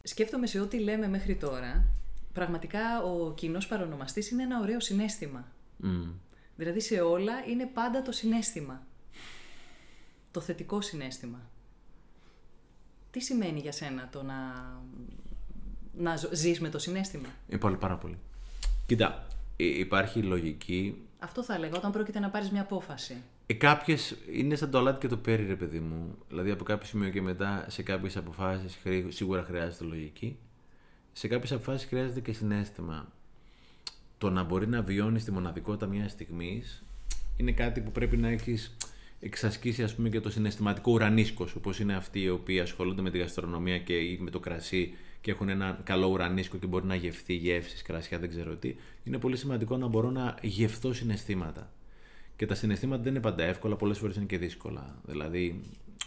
[0.02, 1.84] Σκέφτομαι σε ό,τι λέμε μέχρι τώρα.
[2.32, 5.44] Πραγματικά ο κοινός παρονομαστής είναι ένα ωραίο συνέστημα.
[5.82, 6.12] Mm.
[6.56, 8.86] Δηλαδή σε όλα είναι πάντα το συνέστημα.
[10.30, 11.40] Το θετικό συνέστημα.
[13.10, 14.34] Τι σημαίνει για σένα το να,
[15.96, 18.18] να ζεις με το συνέστημα; Είναι πολύ πάρα πολύ.
[18.86, 19.26] Κοίτα,
[19.57, 21.07] υπάρχει λογική...
[21.18, 23.16] Αυτό θα έλεγα όταν πρόκειται να πάρεις μια απόφαση.
[23.46, 26.18] Ε, Κάποιες είναι σαν το αλάτι και το πέρι, ρε παιδί μου.
[26.28, 28.78] Δηλαδή από κάποιο σημείο και μετά σε κάποιες αποφάσεις
[29.09, 30.38] σίγουρα χρειάζεται λογική.
[31.12, 33.12] Σε κάποιες αποφάσεις χρειάζεται και συνέστημα
[34.18, 36.84] το να μπορεί να βιώνεις τη μοναδικότητα μιας στιγμής
[37.36, 38.76] είναι κάτι που πρέπει να έχεις
[39.20, 43.18] εξασκήσει ας πούμε και το συναισθηματικό ουρανίσκο όπω είναι αυτοί οι οποίοι ασχολούνται με τη
[43.18, 44.94] γαστρονομία και ή με το κρασί
[45.24, 48.74] και έχουν ένα καλό ουρανίσκο και μπορεί να γευθεί γεύσεις, κρασιά, δεν ξέρω τι.
[49.04, 51.72] Είναι πολύ σημαντικό να μπορώ να γευθώ συναισθήματα.
[52.36, 54.98] Και τα συναισθήματα δεν είναι πάντα εύκολα, πολλές φορές είναι και δύσκολα.
[55.06, 55.62] Δηλαδή,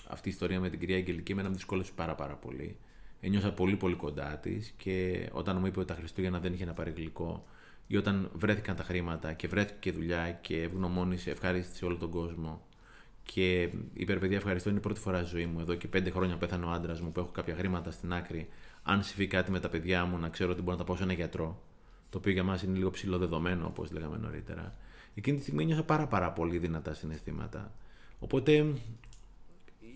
[0.07, 2.77] αυτή η ιστορία με την κυρία Αγγελική με με δυσκόλεψε πάρα, πάρα πολύ.
[3.19, 6.73] ένιωσα πολύ πολύ κοντά της και όταν μου είπε ότι τα Χριστούγεννα δεν είχε να
[6.73, 7.45] πάρει γλυκό
[7.88, 12.67] ή όταν βρέθηκαν τα χρήματα και βρέθηκε δουλειά και ευγνωμόνησε, ευχαρίστησε όλο τον κόσμο
[13.33, 15.59] και είπε ρε παιδιά, ευχαριστώ, είναι η πρώτη φορά στη ζωή μου.
[15.59, 18.49] Εδώ και πέντε χρόνια πέθανε ο άντρας μου που έχω κάποια χρήματα στην άκρη.
[18.83, 21.03] Αν συμβεί κάτι με τα παιδιά μου, να ξέρω ότι μπορώ να τα πάω σε
[21.03, 21.61] ένα γιατρό.
[22.09, 24.75] Το οποίο για μας είναι λίγο ψηλό δεδομένο, όπως λέγαμε νωρίτερα.
[25.13, 27.71] Εκείνη τη στιγμή νιώσα πάρα, πάρα πολύ δυνατά συναισθήματα.
[28.19, 28.73] Οπότε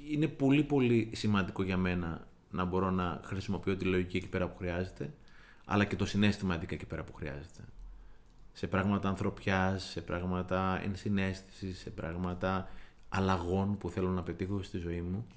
[0.09, 4.57] είναι πολύ πολύ σημαντικό για μένα να μπορώ να χρησιμοποιώ τη λογική εκεί πέρα που
[4.57, 5.13] χρειάζεται,
[5.65, 7.63] αλλά και το συνέστημα ειδικά εκεί πέρα που χρειάζεται.
[8.53, 12.69] Σε πράγματα ανθρωπιάς, σε πράγματα ενσυναίσθησης, σε πράγματα
[13.09, 15.27] αλλαγών που θέλω να πετύχω στη ζωή μου.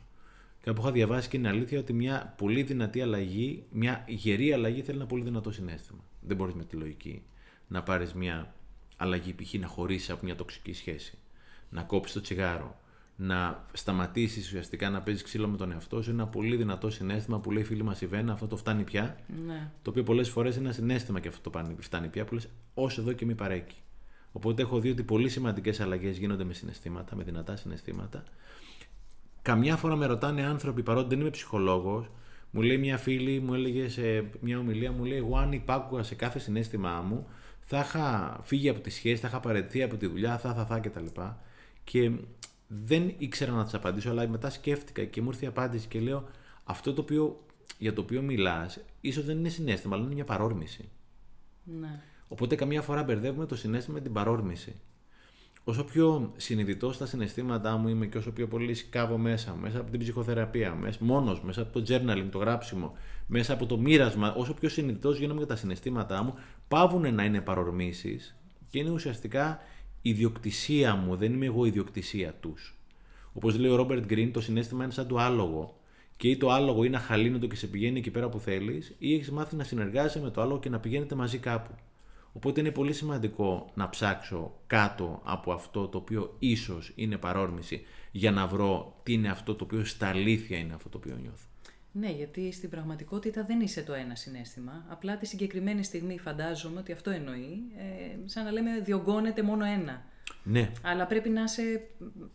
[0.63, 4.97] Κάπου είχα διαβάσει και είναι αλήθεια ότι μια πολύ δυνατή αλλαγή, μια γερή αλλαγή θέλει
[4.97, 6.05] ένα πολύ δυνατό συνέστημα.
[6.21, 7.23] Δεν μπορείς με τη λογική
[7.69, 8.55] να πάρεις μια
[8.97, 9.55] αλλαγή, π.χ.
[9.55, 11.19] να χωρίσεις από μια τοξική σχέση,
[11.69, 12.81] να κόψεις το τσιγάρο,
[13.17, 16.11] να σταματήσεις ουσιαστικά να παίζεις ξύλο με τον εαυτό σου.
[16.11, 18.83] Είναι ένα πολύ δυνατό συνέστημα που λέει η φίλη μας η Βένα, αυτό το φτάνει
[18.83, 19.17] πια.
[19.47, 19.71] Ναι.
[19.83, 22.99] Το οποίο πολλές φορές είναι ένα συνέστημα και αυτό το φτάνει πια που λες, ως
[22.99, 23.77] εδώ και μη παρέκει.
[24.33, 28.25] Οπότε έχω δει ότι πολύ σημαντικές αλλαγές γίνονται με συναισθήματα, με δυνατά συναισθήματα.
[29.43, 32.11] Καμιά φορά με ρωτάνε άνθρωποι, παρότι δεν είμαι ψυχολόγος,
[32.51, 36.15] μου λέει μια φίλη, μου έλεγε σε μια ομιλία, μου λέει: Εγώ αν υπάκουγα σε
[36.15, 37.27] κάθε συνέστημά μου,
[37.65, 40.79] θα είχα φύγει από τη σχέση, θα είχα παρετηθεί από τη δουλειά, θα, θα, θα
[40.79, 41.07] κτλ.
[41.85, 42.13] Και, και
[42.67, 46.29] δεν ήξερα να της απαντήσω, αλλά μετά σκέφτηκα και μου ήρθε η απάντηση και λέω:
[46.65, 47.45] Αυτό το οποίο,
[47.79, 50.89] για το οποίο μιλάς, ίσως δεν είναι συνέστημα, αλλά είναι μια παρόρμηση.
[51.65, 52.01] Ναι.
[52.29, 54.77] Οπότε καμιά φορά μπερδεύουμε το συνέστημα με την παρόρμηση.
[55.65, 59.91] Όσο πιο συνειδητός στα συναισθήματά μου είμαι και όσο πιο πολύ σκάβω μέσα, μέσα από
[59.91, 62.93] την ψυχοθεραπεία, μέσα, μόνος, μέσα από το journaling, το γράψιμο,
[63.27, 66.35] μέσα από το μοίρασμα, όσο πιο συνειδητός γίνομαι για τα συναισθήματά μου,
[66.69, 68.37] πάβουν να είναι παρορμήσεις
[68.71, 69.61] και είναι ουσιαστικά
[70.07, 72.75] ιδιοκτησία μου, δεν είμαι εγώ ιδιοκτησία τους.
[73.33, 75.79] Όπως λέει ο Ρόμπερτ Γκριν, το συνέστημα είναι σαν το άλογο.
[76.17, 79.31] Και ή το άλογο είναι αχαλήνοτο και σε πηγαίνει εκεί πέρα που θέλεις, ή έχεις
[79.31, 81.75] μάθει να συνεργάζεσαι με το άλογο και να πηγαίνετε μαζί κάπου.
[82.33, 87.83] Οπότε είναι πολύ σημαντικό να ψάξω κάτω από αυτό το οποίο ίσως είναι παρόρμηση
[88.13, 91.47] για να βρω τι είναι αυτό το οποίο στα αλήθεια είναι αυτό το οποίο νιώθω.
[91.97, 94.85] Ναι, γιατί στην πραγματικότητα δεν είσαι το ένα συνέστημα.
[94.89, 97.63] Απλά τη συγκεκριμένη στιγμή φαντάζομαι ότι αυτό εννοεί.
[97.77, 100.03] Ε, σαν να λέμε διωγγώνεται μόνο ένα.
[100.43, 100.71] Ναι.
[100.83, 101.87] Αλλά πρέπει να είσαι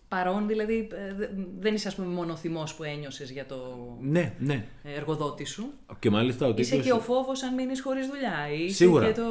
[0.07, 1.30] παρόν, δηλαδή ε,
[1.60, 3.57] δεν είσαι ας πούμε μόνο θυμός που ένιωσες για το
[4.01, 4.66] ναι, ναι.
[4.84, 5.74] εργοδότη σου.
[5.99, 8.64] Και μάλιστα ο Είσαι και ο φόβος αν μείνεις χωρίς δουλειά.
[8.66, 9.05] Είσαι Σίγουρα.
[9.05, 9.24] Και, το...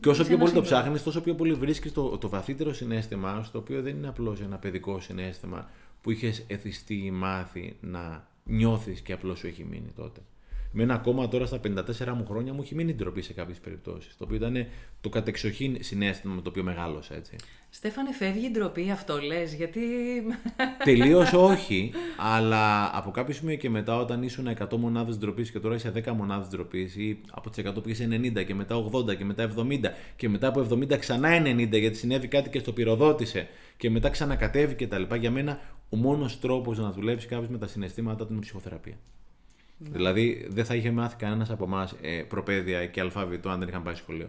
[0.00, 3.58] και όσο πιο πολύ το ψάχνεις, τόσο πιο πολύ βρίσκεις το, το βαθύτερο συνέστημα, στο
[3.58, 5.70] οποίο δεν είναι απλώς ένα παιδικό συνέστημα
[6.00, 10.20] που είχες εθιστεί ή μάθει να νιώθεις και απλώς σου έχει μείνει τότε.
[10.72, 14.16] Με ένα ακόμα τώρα στα 54 μου χρόνια μου έχει μείνει ντροπή σε κάποιες περιπτώσεις.
[14.16, 14.66] Το οποίο ήταν
[15.00, 17.36] το κατεξοχήν συνέστημα με το οποίο μεγάλωσα έτσι.
[17.70, 19.80] Στέφανε, φεύγει η ντροπή αυτό λες, γιατί.
[20.84, 25.74] Τελείως όχι, αλλά από κάποιο σημείο και μετά, όταν ήσουν 100 μονάδες ντροπής και τώρα
[25.74, 29.52] είσαι 10 μονάδες ντροπής, ή από τις 100 πήγες 90 και μετά 80 και μετά
[29.56, 34.08] 70 και μετά από 70 ξανά 90 γιατί συνέβη κάτι και στο πυροδότησε και μετά
[34.08, 35.14] ξανακατέβει κτλ.
[35.14, 38.96] Για μένα ο μόνος τρόπος να δουλέψει κάποιος με τα συναισθήματα του είναι ψυχοθεραπεία.
[39.78, 39.88] Ναι.
[39.88, 43.82] Δηλαδή δεν θα είχε μάθει κανένας από εμάς ε, προπαίδεια και αλφάβητο αν δεν είχαν
[43.82, 44.28] πάει σχολείο.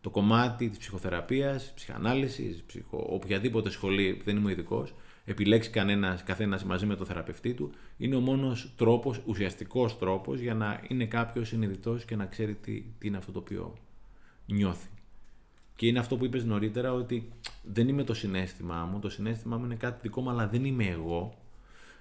[0.00, 3.06] Το κομμάτι της ψυχοθεραπείας, ψυχανάλυση, ψυχο...
[3.10, 8.20] οποιαδήποτε σχολή, δεν είμαι ειδικός, επιλέξει κανένας καθένας μαζί με τον θεραπευτή του, είναι ο
[8.20, 13.16] μόνος τρόπος, ουσιαστικός τρόπος για να είναι κάποιος συνειδητός και να ξέρει τι, τι είναι
[13.16, 13.74] αυτό το οποίο
[14.46, 14.88] νιώθει.
[15.76, 17.28] Και είναι αυτό που είπες νωρίτερα ότι
[17.62, 20.84] δεν είμαι το συνέστημά μου, το συνέστημά μου είναι κάτι δικό μου αλλά δεν είμαι
[20.84, 21.34] εγώ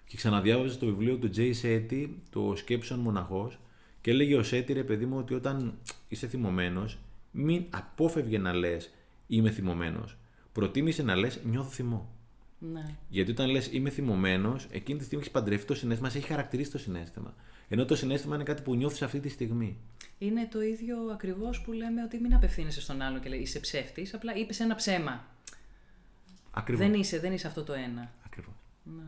[0.10, 3.60] και ξαναδιάβαζε το βιβλίο του Τζέι Σέτι, το Σκέψον Μοναχός,
[4.02, 6.98] και έλεγε ο Σέτι, ρε παιδί μου, ότι όταν είσαι θυμωμένος,
[7.32, 8.92] μην απόφευγε να λες
[9.28, 10.18] Είμαι θυμωμένος.
[10.52, 12.10] Προτίμησε να λες Νιώθω θυμό.
[12.60, 12.96] Ναι.
[13.10, 16.72] Γιατί όταν λες Είμαι θυμωμένος, εκείνη τη στιγμή έχεις παντρευτεί το συνέστημα, σε έχει χαρακτηρίσει
[16.72, 17.36] το συνέστημα.
[17.68, 19.78] Ενώ το συνέστημα είναι κάτι που νιώθεις αυτή τη στιγμή.
[20.18, 24.14] Είναι το ίδιο ακριβώς που λέμε ότι μην απευθύνεσαι στον άλλο και λέει Είσαι ψεύτης,
[24.14, 25.26] απλά είπες ένα ψέμα.
[26.52, 26.86] Ακριβώς.
[26.86, 28.12] Δεν είσαι, δεν είσαι αυτό το ένα.
[28.26, 28.54] Ακριβώς.
[28.84, 29.04] Ναι.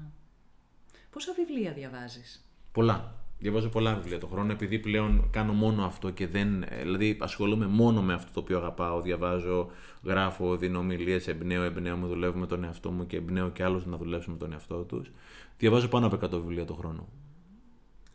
[1.12, 3.16] Πόσα βιβλία διαβάζεις, Πολλά.
[3.40, 6.64] Διαβάζω πολλά βιβλία το χρόνο επειδή πλέον κάνω μόνο αυτό και δεν.
[6.64, 9.02] Ε, δηλαδή ασχολούμαι μόνο με αυτό το οποίο αγαπάω.
[9.02, 9.70] Διαβάζω,
[10.04, 13.86] γράφω, δίνω ομιλίες, εμπνέω, εμπνέω, με δουλεύω με τον εαυτό μου και εμπνέω και άλλους
[13.86, 15.12] να δουλέψουν με τον εαυτό τους.
[15.58, 17.08] Διαβάζω πάνω από 100 βιβλία το χρόνο.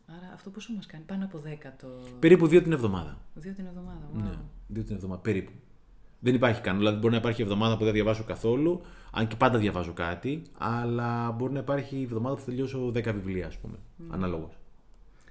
[0.05, 1.87] Άρα αυτό πόσο μας κάνει, πάνω από 10 το.
[2.19, 3.17] Περίπου δύο την εβδομάδα.
[3.33, 4.21] Δύο την εβδομάδα, wow.
[4.21, 4.37] Ναι,
[4.67, 5.51] δύο την εβδομάδα, περίπου.
[6.19, 6.77] Δεν υπάρχει καν.
[6.77, 11.31] Δηλαδή, μπορεί να υπάρχει εβδομάδα που δεν διαβάζω καθόλου, αν και πάντα διαβάζω κάτι, αλλά
[11.31, 13.75] μπορεί να υπάρχει εβδομάδα που θα τελειώσω 10 βιβλία, ας πούμε.
[13.75, 14.03] Mm.
[14.09, 14.53] Αναλόγως.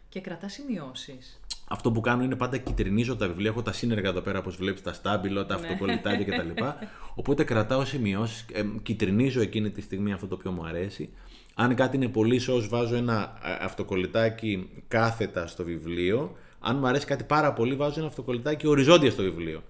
[0.09, 1.41] Και κρατάς σημειώσεις.
[1.69, 3.51] Αυτό που κάνω είναι πάντα κυτρινίζω τα βιβλία.
[3.51, 5.67] Έχω τα σύνεργα εδώ πέρα, όπως βλέπεις, τα στάμπιλο, τα ναι.
[5.67, 6.63] αυτοκολλητάκια κτλ.
[7.21, 11.13] Οπότε κρατάω σημειώσεις, ε, κυτρινίζω εκείνη τη στιγμή αυτό το οποίο μου αρέσει.
[11.55, 16.37] Αν κάτι είναι πολύ σως βάζω ένα ε, αυτοκολλητάκι κάθετα στο βιβλίο.
[16.61, 19.63] Αν μου αρέσει κάτι πάρα πολύ βάζω ένα αυτοκολλητάκι οριζόντια στο βιβλίο.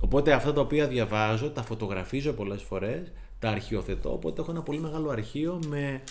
[0.00, 4.78] Οπότε αυτά τα οποία διαβάζω τα φωτογραφίζω πολλές φορές, τα αρχιοθετώ, οπότε έχω ένα πολύ
[4.78, 6.02] μεγάλο αρχείο με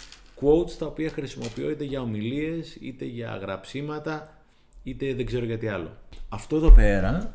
[0.41, 4.37] quotes τα οποία χρησιμοποιώ είτε για ομιλίες, είτε για γραψίματα,
[4.83, 5.97] είτε δεν ξέρω γιατί άλλο.
[6.29, 7.33] Αυτό εδώ πέρα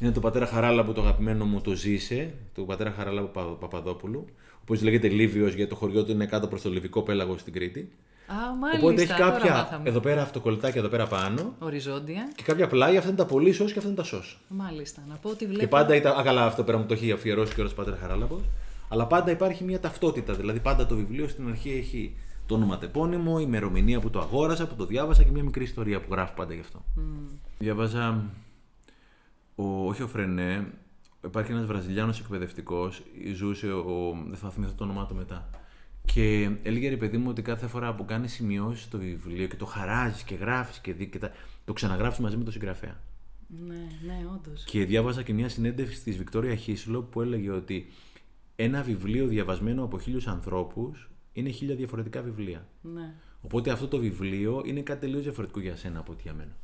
[0.00, 4.58] είναι το πατέρα Χαράλαμπου, το αγαπημένο μου το Ζήσε, του πατέρα Χαράλαμπου Πα- Παπαδόπουλου, ο
[4.62, 7.92] οποίος λέγεται Λίβιος γιατί το χωριό του είναι κάτω προς το Λιβικό πέλαγο στην Κρήτη.
[8.26, 8.86] Α, μάλιστα.
[8.86, 9.88] Οπότε έχει τώρα κάποια μάθαμε.
[9.88, 12.32] εδώ πέρα αυτοκολλητάκια εδώ πέρα πάνω Οριζόντια.
[12.36, 14.38] και κάποια πλάγια, αυτά είναι τα πολύ σως και αυτά είναι τα σως.
[14.48, 15.02] Μάλιστα.
[15.08, 15.68] Να πω ότι Και βλέπω.
[15.68, 16.18] πάντα ήταν.
[16.18, 18.40] Α, καλά, αυτό πέρα μου το έχει αφιερώσει και ο Πατέρα Χαράλαμπος.
[18.88, 20.32] Αλλά πάντα υπάρχει μια ταυτότητα.
[20.34, 22.16] Δηλαδή, πάντα το βιβλίο στην αρχή έχει
[22.46, 26.06] το ονοματεπώνυμο, η ημερομηνία που το αγόρασα, που το διάβασα και μια μικρή ιστορία που
[26.12, 26.84] γράφει πάντα γι' αυτό.
[27.58, 28.24] Διάβαζα.
[29.54, 30.66] Ο, όχι ο Φρενέ,
[31.24, 33.02] υπάρχει ένας Βραζιλιάνος εκπαιδευτικός,
[33.34, 35.48] ζούσε, ο, δεν θα θυμηθώ το όνομά του μετά.
[36.14, 39.64] Και έλεγε ρε παιδί μου ότι κάθε φορά που κάνεις σημειώσεις στο βιβλίο και το
[39.66, 41.30] χαράζεις και γράφεις και, δι- και τα,
[41.64, 43.00] το ξαναγράφεις μαζί με τον συγγραφέα.
[43.66, 43.74] Ναι,
[44.06, 44.64] ναι, όντως.
[44.64, 47.86] Και διάβαζα και μια συνέντευξη της Βικτόρια Χίσλο που έλεγε ότι
[48.56, 52.66] ένα βιβλίο διαβασμένο από χίλιους ανθρώπους είναι χίλια διαφορετικά βιβλία.
[52.82, 53.14] Ναι.
[53.40, 56.56] Οπότε αυτό το βιβλίο είναι κάτι τελείως διαφορετικό για σένα από ότι για μένα.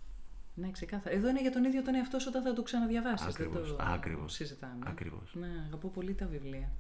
[0.55, 1.15] Ναι, ξεκάθαρα.
[1.17, 3.27] Εδώ είναι για τον ίδιο τον εαυτό σου όταν θα το ξαναδιαβάσεις.
[3.27, 4.79] Ακριβώς, το ακριβώς, συζητάμε.
[4.87, 5.35] ακριβώς.
[5.41, 6.71] Ναι, αγαπώ πολύ τα βιβλία.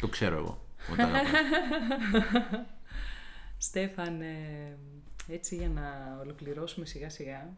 [0.00, 0.63] Το ξέρω εγώ.
[0.92, 2.64] Όταν αγαπάω.
[3.58, 4.76] Στέφαν, ε,
[5.28, 7.48] έτσι για να ολοκληρώσουμε σιγά σιγά,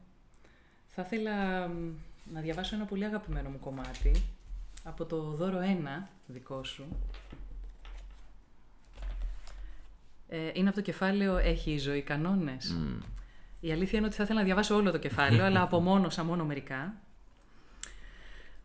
[0.86, 1.92] θα ήθελα μ,
[2.32, 4.22] να διαβάσω ένα πολύ αγαπημένο μου κομμάτι
[4.84, 5.58] από το δώρο
[6.02, 6.84] 1 δικό σου.
[10.28, 12.70] Ε, είναι από το κεφάλαιο «Έχει η ζωή κανόνες».
[12.70, 12.98] Μμ.
[13.60, 16.94] Η αλήθεια είναι ότι θα ήθελα να διαβάσω όλο το κεφάλαιο, αλλά απομόνωσα μόνο μερικά.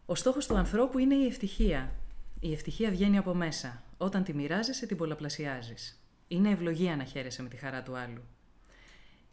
[0.05, 1.91] Ο στόχος του ανθρώπου είναι η ευτυχία.
[2.39, 3.81] Η ευτυχία βγαίνει από μέσα.
[4.01, 6.01] Όταν τη μοιράζεσαι, την πολλαπλασιάζεις.
[6.27, 8.21] Είναι ευλογία να χαίρεσαι με τη χαρά του άλλου.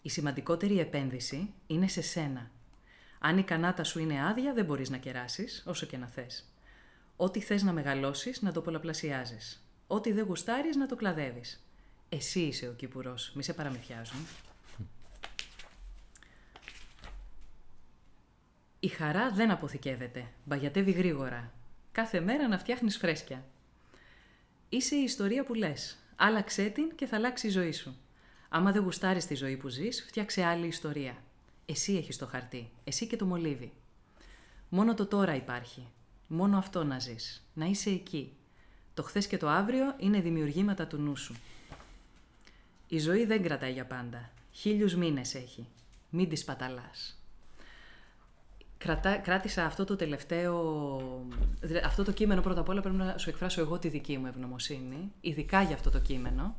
[0.02, 2.50] Η σημαντικότερη επένδυση είναι σε σένα.
[3.18, 6.44] Αν η κανάτα σου είναι άδεια, δεν μπορείς να κεράσεις, όσο και να θες.
[7.16, 9.64] Ό,τι θες να μεγαλώσεις, να το πολλαπλασιάζεις.
[9.86, 11.64] Ό,τι δεν γουστάρεις, να το κλαδεύεις.
[12.08, 14.26] Εσύ είσαι ο κυπουρός, μη σε παραμυθιάζουν.
[18.80, 21.52] Η χαρά δεν αποθηκεύεται, μπαγιατεύει γρήγορα.
[21.92, 23.44] Κάθε μέρα να φτιάχνεις φρέσκια.
[24.68, 25.96] Είσαι η ιστορία που λες.
[26.16, 27.96] Άλλαξέ την και θα αλλάξει η ζωή σου.
[28.48, 31.22] Άμα δεν γουστάρεις τη ζωή που ζεις, φτιάξε άλλη ιστορία.
[31.66, 33.72] Εσύ έχεις το χαρτί, εσύ και το μολύβι.
[34.68, 35.86] Μόνο το τώρα υπάρχει.
[36.26, 37.46] Μόνο αυτό να ζεις.
[37.54, 38.32] Να είσαι εκεί.
[38.94, 41.34] Το χθες και το αύριο είναι δημιουργήματα του νου σου.
[42.88, 44.30] Η ζωή δεν κρατάει για πάντα.
[44.52, 45.66] Χίλιους μήνες έχει.
[46.10, 47.17] Μην τη σπαταλάς.
[48.78, 50.70] Κρατά, κράτησα αυτό το τελευταίο,
[51.60, 54.26] δηλαδή, αυτό το κείμενο πρώτα απ' όλα πρέπει να σου εκφράσω εγώ τη δική μου
[54.26, 56.56] ευγνωμοσύνη, ειδικά για αυτό το κείμενο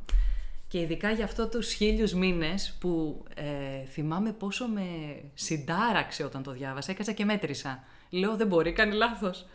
[0.67, 4.81] και ειδικά για αυτό τους χίλιους μήνες που ε, θυμάμαι πόσο με
[5.33, 7.83] συντάραξε όταν το διάβασα, έκατσα και μέτρησα.
[8.09, 9.45] Λέω δεν μπορεί, κάνει λάθος.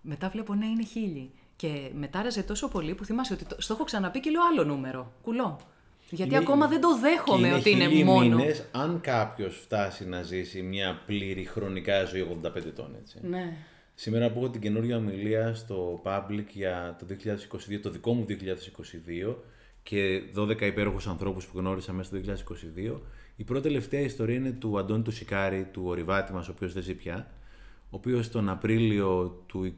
[0.00, 3.84] Μετά βλέπω ναι είναι χίλιοι και μετάραζε τόσο πολύ που θυμάσαι ότι το, στο έχω
[3.84, 5.60] ξαναπεί και λέω άλλο νούμερο, κουλό.
[6.10, 8.36] Γιατί Είναι- ακόμα δεν το δέχομαι και ότι είναι χίλιοι μόνο.
[8.36, 13.18] Μήνες, αν κάποιος φτάσει να ζήσει μια πλήρη χρονικά ζωή 85 ετών, έτσι.
[13.22, 13.52] Ναι.
[13.94, 19.36] Σήμερα που έχω την καινούργια ομιλία στο Public για το 2022, το δικό μου 2022
[19.82, 23.00] και 12 υπέροχους ανθρώπους που γνώρισα μέσα στο 2022,
[23.36, 26.82] η πρώτη τελευταία ιστορία είναι του Αντώνη του Σικάρη, του ορειβάτη μας, ο οποίος δεν
[26.82, 27.30] ζει πια,
[27.92, 29.74] ο οποίος τον Απρίλιο του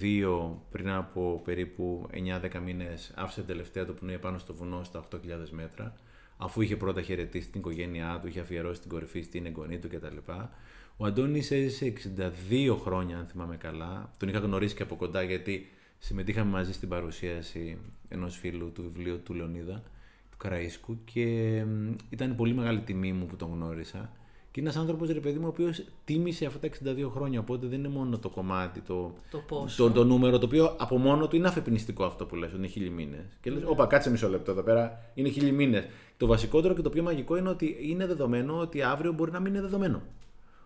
[0.00, 5.04] 2022, πριν από περίπου 9-10 μήνες, άφησε την τελευταία του πνοή πάνω στο βουνό στα
[5.12, 5.18] 8.000
[5.50, 5.94] μέτρα,
[6.36, 10.16] αφού είχε πρώτα χαιρετήσει την οικογένειά του, είχε αφιερώσει την κορυφή στην εγγονή του κτλ.
[10.96, 11.92] Ο Αντώνης έζησε
[12.50, 14.10] 62 χρόνια, αν θυμάμαι καλά.
[14.18, 19.22] Τον είχα γνωρίσει και από κοντά γιατί συμμετείχαμε μαζί στην παρουσίαση ενός φίλου του βιβλίου
[19.22, 19.82] του Λεωνίδα,
[20.30, 21.24] του Καραΐσκου και
[21.64, 24.10] μ, ήταν πολύ μεγάλη τιμή μου που τον γνώρισα.
[24.56, 27.40] Και είναι ένας άνθρωπος, ρε παιδί μου, ο οποίος τίμησε αυτά τα 62 χρόνια.
[27.40, 29.82] Οπότε δεν είναι μόνο το κομμάτι, το, Το πόσο.
[29.82, 32.66] το, το νούμερο, το οποίο από μόνο του είναι αφεπινιστικό αυτό που λες, ότι είναι
[32.66, 33.38] χίλιοι μήνες.
[33.40, 35.84] Και λες, Όπα, κάτσε μισό λεπτό εδώ πέρα, είναι χίλιοι μήνες.
[36.16, 39.52] Το βασικότερο και το πιο μαγικό είναι ότι είναι δεδομένο ότι αύριο μπορεί να μην
[39.52, 40.02] είναι δεδομένο.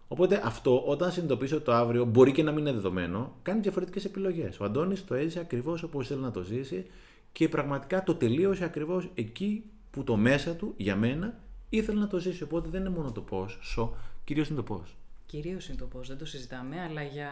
[0.09, 4.05] Οπότε αυτό, όταν συνειδητοποιήσω ότι το αύριο μπορεί και να μην είναι δεδομένο, κάνει διαφορετικές
[4.05, 4.61] επιλογές.
[4.61, 6.87] Ο Αντώνης το έζησε ακριβώς όπως θέλει να το ζήσει
[7.33, 11.39] και πραγματικά το τελείωσε ακριβώς εκεί που το μέσα του, για μένα,
[11.71, 12.43] ήθελε να το ζήσει.
[12.43, 14.95] Οπότε δεν είναι μόνο το πώς, σο, κυρίως είναι το πώς.
[15.27, 17.31] Κυρίως είναι το πώς, δεν το συζητάμε, αλλά για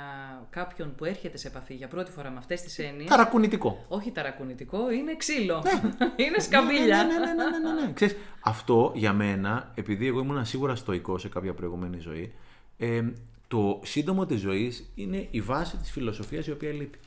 [0.51, 3.07] κάποιον που έρχεται σε επαφή για πρώτη φορά με αυτές τις έννοιε.
[3.07, 3.84] Ταρακουνητικό.
[3.89, 5.62] Όχι ταρακουνητικό, είναι ξύλο.
[6.26, 6.97] είναι σκαμπίλια.
[6.97, 7.93] Ναι, ναι, ναι, ναι, ναι, ναι.
[7.93, 12.32] Ξέρεις, αυτό για μένα, επειδή εγώ ήμουν σίγουρα στοικό σε κάποια προηγούμενη ζωή,
[12.78, 13.03] ε,
[13.49, 16.99] το σύντομο της ζωής είναι η βάση της φιλοσοφίας η οποία λείπει.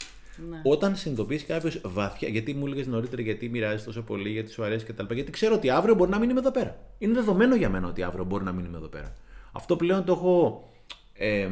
[0.50, 0.62] Ναι.
[0.64, 4.86] Όταν συνειδητοποιήσει κάποιος βαθιά, γιατί μου έλεγες νωρίτερα, γιατί μοιράζεις τόσο πολύ, γιατί σου αρέσει
[4.86, 5.14] κτλ.
[5.14, 6.80] Γιατί ξέρω ότι αύριο μπορεί να μην είμαι εδώ πέρα.
[6.98, 9.16] Είναι δεδομένο για μένα ότι αύριο μπορεί να μην είμαι εδώ πέρα.
[9.52, 10.70] Αυτό πλέον το έχω,
[11.14, 11.50] ε,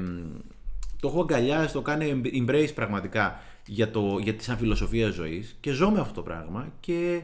[1.00, 5.72] το έχω αγκαλιάσει, το κάνει embrace πραγματικά για, το, για τη σαν φιλοσοφία ζωής και
[5.72, 6.74] ζω με αυτό το πράγμα.
[6.80, 7.22] Και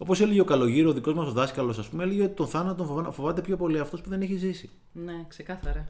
[0.00, 3.10] Όπως έλεγε ο Καλογύρο, ο δικός μας ο δάσκαλος, ας πούμε, έλεγε ότι τον θάνατο
[3.10, 4.70] φοβάται πιο πολύ αυτός που δεν έχει ζήσει.
[4.92, 5.88] Ναι, ξεκάθαρα.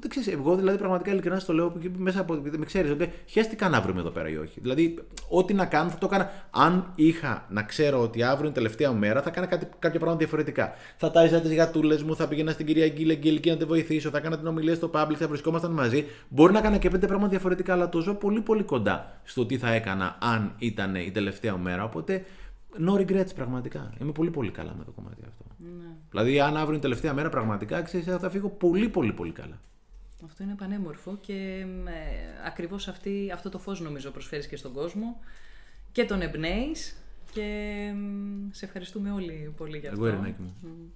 [0.00, 2.34] Δεν ξέρεις, εγώ δηλαδή πραγματικά ειλικρινά στο λέω μέσα από.
[2.58, 4.60] Με ξέρεις, ότι χαίστηκα να βρούμε εδώ πέρα ή όχι.
[4.60, 4.98] Δηλαδή,
[5.28, 6.30] ό,τι να κάνω θα το έκανα.
[6.50, 10.72] Αν είχα να ξέρω ότι αύριο είναι τελευταία μέρα, θα έκανα κάτι, κάποια πράγματα διαφορετικά.
[10.96, 14.18] Θα τάιζα τις γατούλες μου, θα πήγαινα στην κυρία Γκίλε Γκίλκη να τη βοηθήσω, θα
[14.18, 16.04] έκανα την ομιλία στο public, θα βρισκόμασταν μαζί.
[16.28, 19.58] Μπορεί να έκανα και πέντε πράγματα διαφορετικά, αλλά το ζω πολύ πολύ κοντά στο τι
[19.58, 21.84] θα έκανα αν ήταν η τελευταία μέρα.
[21.84, 22.24] Οπότε
[22.78, 23.94] no regrets πραγματικά.
[24.00, 25.44] Είμαι πολύ πολύ καλά με το κομμάτι αυτό.
[25.58, 25.96] Ναι.
[26.10, 29.60] Δηλαδή, αν αύριο είναι τελευταία μέρα, πραγματικά ξέρεις, θα φύγω πολύ πολύ πολύ καλά.
[30.24, 35.20] Αυτό είναι πανέμορφο και ε, ακριβώς αυτή, αυτό το φως νομίζω προσφέρεις και στον κόσμο
[35.92, 36.96] και τον εμπνέεις
[37.32, 37.92] και
[38.50, 40.06] σε ευχαριστούμε όλοι πολύ για αυτό.
[40.06, 40.92] Εγώ μου.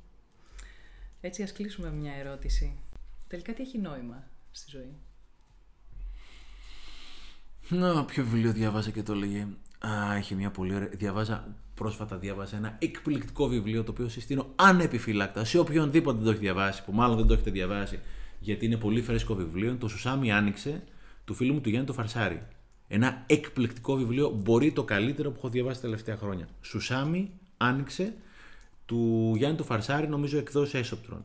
[1.20, 2.76] Έτσι ας κλείσουμε μια ερώτηση.
[3.28, 4.94] Τελικά τι έχει νόημα στη ζωή;
[7.68, 9.46] Να, ποιο βιβλίο διάβασα και το λέγε.
[9.78, 10.88] Α, έχει μια πολύ ωραία.
[10.88, 16.40] Διαβάζα, πρόσφατα διάβαζα ένα εκπληκτικό βιβλίο το οποίο συστήνω ανεπιφύλακτας σε οποιονδήποτε δεν το έχει
[16.40, 18.00] διαβάσει, που μάλλον δεν το έχετε διαβάσει,
[18.38, 19.76] γιατί είναι πολύ φρέσκο βιβλίο.
[19.76, 20.82] Το Σουσάμι Άνοιξε
[21.24, 22.42] του φίλου μου του Γιάννη του Φαρσάρη.
[22.88, 26.48] Ένα εκπληκτικό βιβλίο, μπορεί το καλύτερο που έχω διαβάσει τα τελευταία χρόνια.
[26.60, 28.14] Σουσάμι Άνοιξε
[28.86, 31.24] του Γιάννη του Φαρσάρη, νομίζω εκδόσει Έσοπτρον.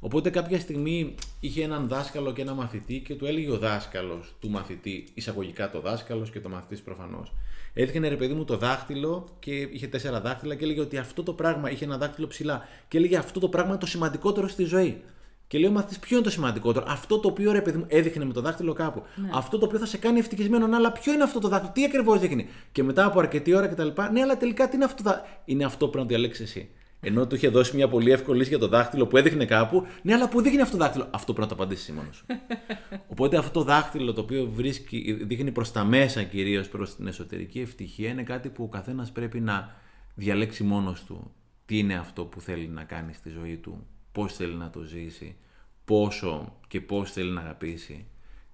[0.00, 4.50] Οπότε κάποια στιγμή είχε έναν δάσκαλο και ένα μαθητή και του έλεγε ο δάσκαλος του
[4.50, 7.32] μαθητή, εισαγωγικά το δάσκαλος και το μαθητής προφανώς.
[7.74, 11.32] Έδειχνε ρε παιδί μου το δάχτυλο και είχε τέσσερα δάχτυλα και έλεγε ότι αυτό το
[11.32, 12.68] πράγμα είχε ένα δάχτυλο ψηλά.
[12.88, 15.02] Και έλεγε αυτό το πράγμα είναι το σημαντικότερο στη ζωή.
[15.46, 18.24] Και λέει ο μαθητής, ποιο είναι το σημαντικότερο; Αυτό το οποίο ρε παιδί μου έδειχνε
[18.24, 19.02] με το δάχτυλο κάπου.
[19.16, 19.30] Ναι.
[19.34, 20.66] Αυτό το οποίο θα σε κάνει ευτυχισμένο.
[20.66, 22.48] Ναι, αλλά ποιο είναι αυτό το δάχτυλο, τι ακριβώς δείχνει.
[22.72, 23.88] Και μετά από αρκετή ώρα κτλ.
[24.12, 25.02] Ναι, αλλά τελικά τι είναι αυτό.
[25.44, 26.68] Είναι αυτό που πρέπει να διαλέξεις εσύ.
[27.00, 29.86] Ενώ του είχε δώσει μια πολύ εύκολη λύση για το δάχτυλο που έδειχνε κάπου.
[30.02, 31.08] Ναι, αλλά που δείχνει αυτό το δάχτυλο.
[31.10, 32.24] Αυτό πρέπει να το απαντήσει μόνος σου.
[33.12, 37.60] Οπότε αυτό το δάχτυλο το οποίο βρίσκει, δείχνει προς τα μέσα κυρίως προς την εσωτερική
[37.60, 39.76] ευτυχία είναι κάτι που ο καθένας πρέπει να
[40.14, 41.30] διαλέξει μόνος του.
[41.66, 45.36] Τι είναι αυτό που θέλει να κάνει στη ζωή του, πώς θέλει να το ζήσει,
[45.84, 48.06] πόσο και πώς θέλει να αγαπήσει,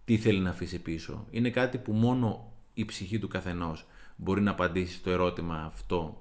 [0.05, 1.26] τι θέλει να αφήσει πίσω.
[1.30, 3.86] Είναι κάτι που μόνο η ψυχή του καθενός
[4.16, 6.20] μπορεί να απαντήσει στο ερώτημα αυτό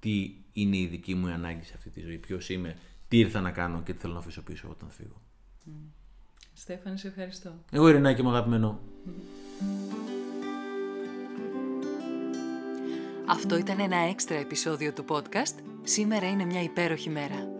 [0.00, 2.76] τι είναι η δική μου ανάγκη σε αυτή τη ζωή, ποιος είμαι,
[3.08, 5.20] τι ήρθα να κάνω και τι θέλω να αφήσω πίσω όταν φύγω.
[5.66, 5.70] Mm.
[6.52, 7.54] Στέφανη, σε ευχαριστώ.
[7.70, 8.80] Εγώ Ειρηνάκη μου αγαπημένο.
[13.26, 15.54] Αυτό ήταν ένα έξτρα επεισόδιο του podcast.
[15.82, 17.59] Σήμερα είναι μια υπέροχη μέρα.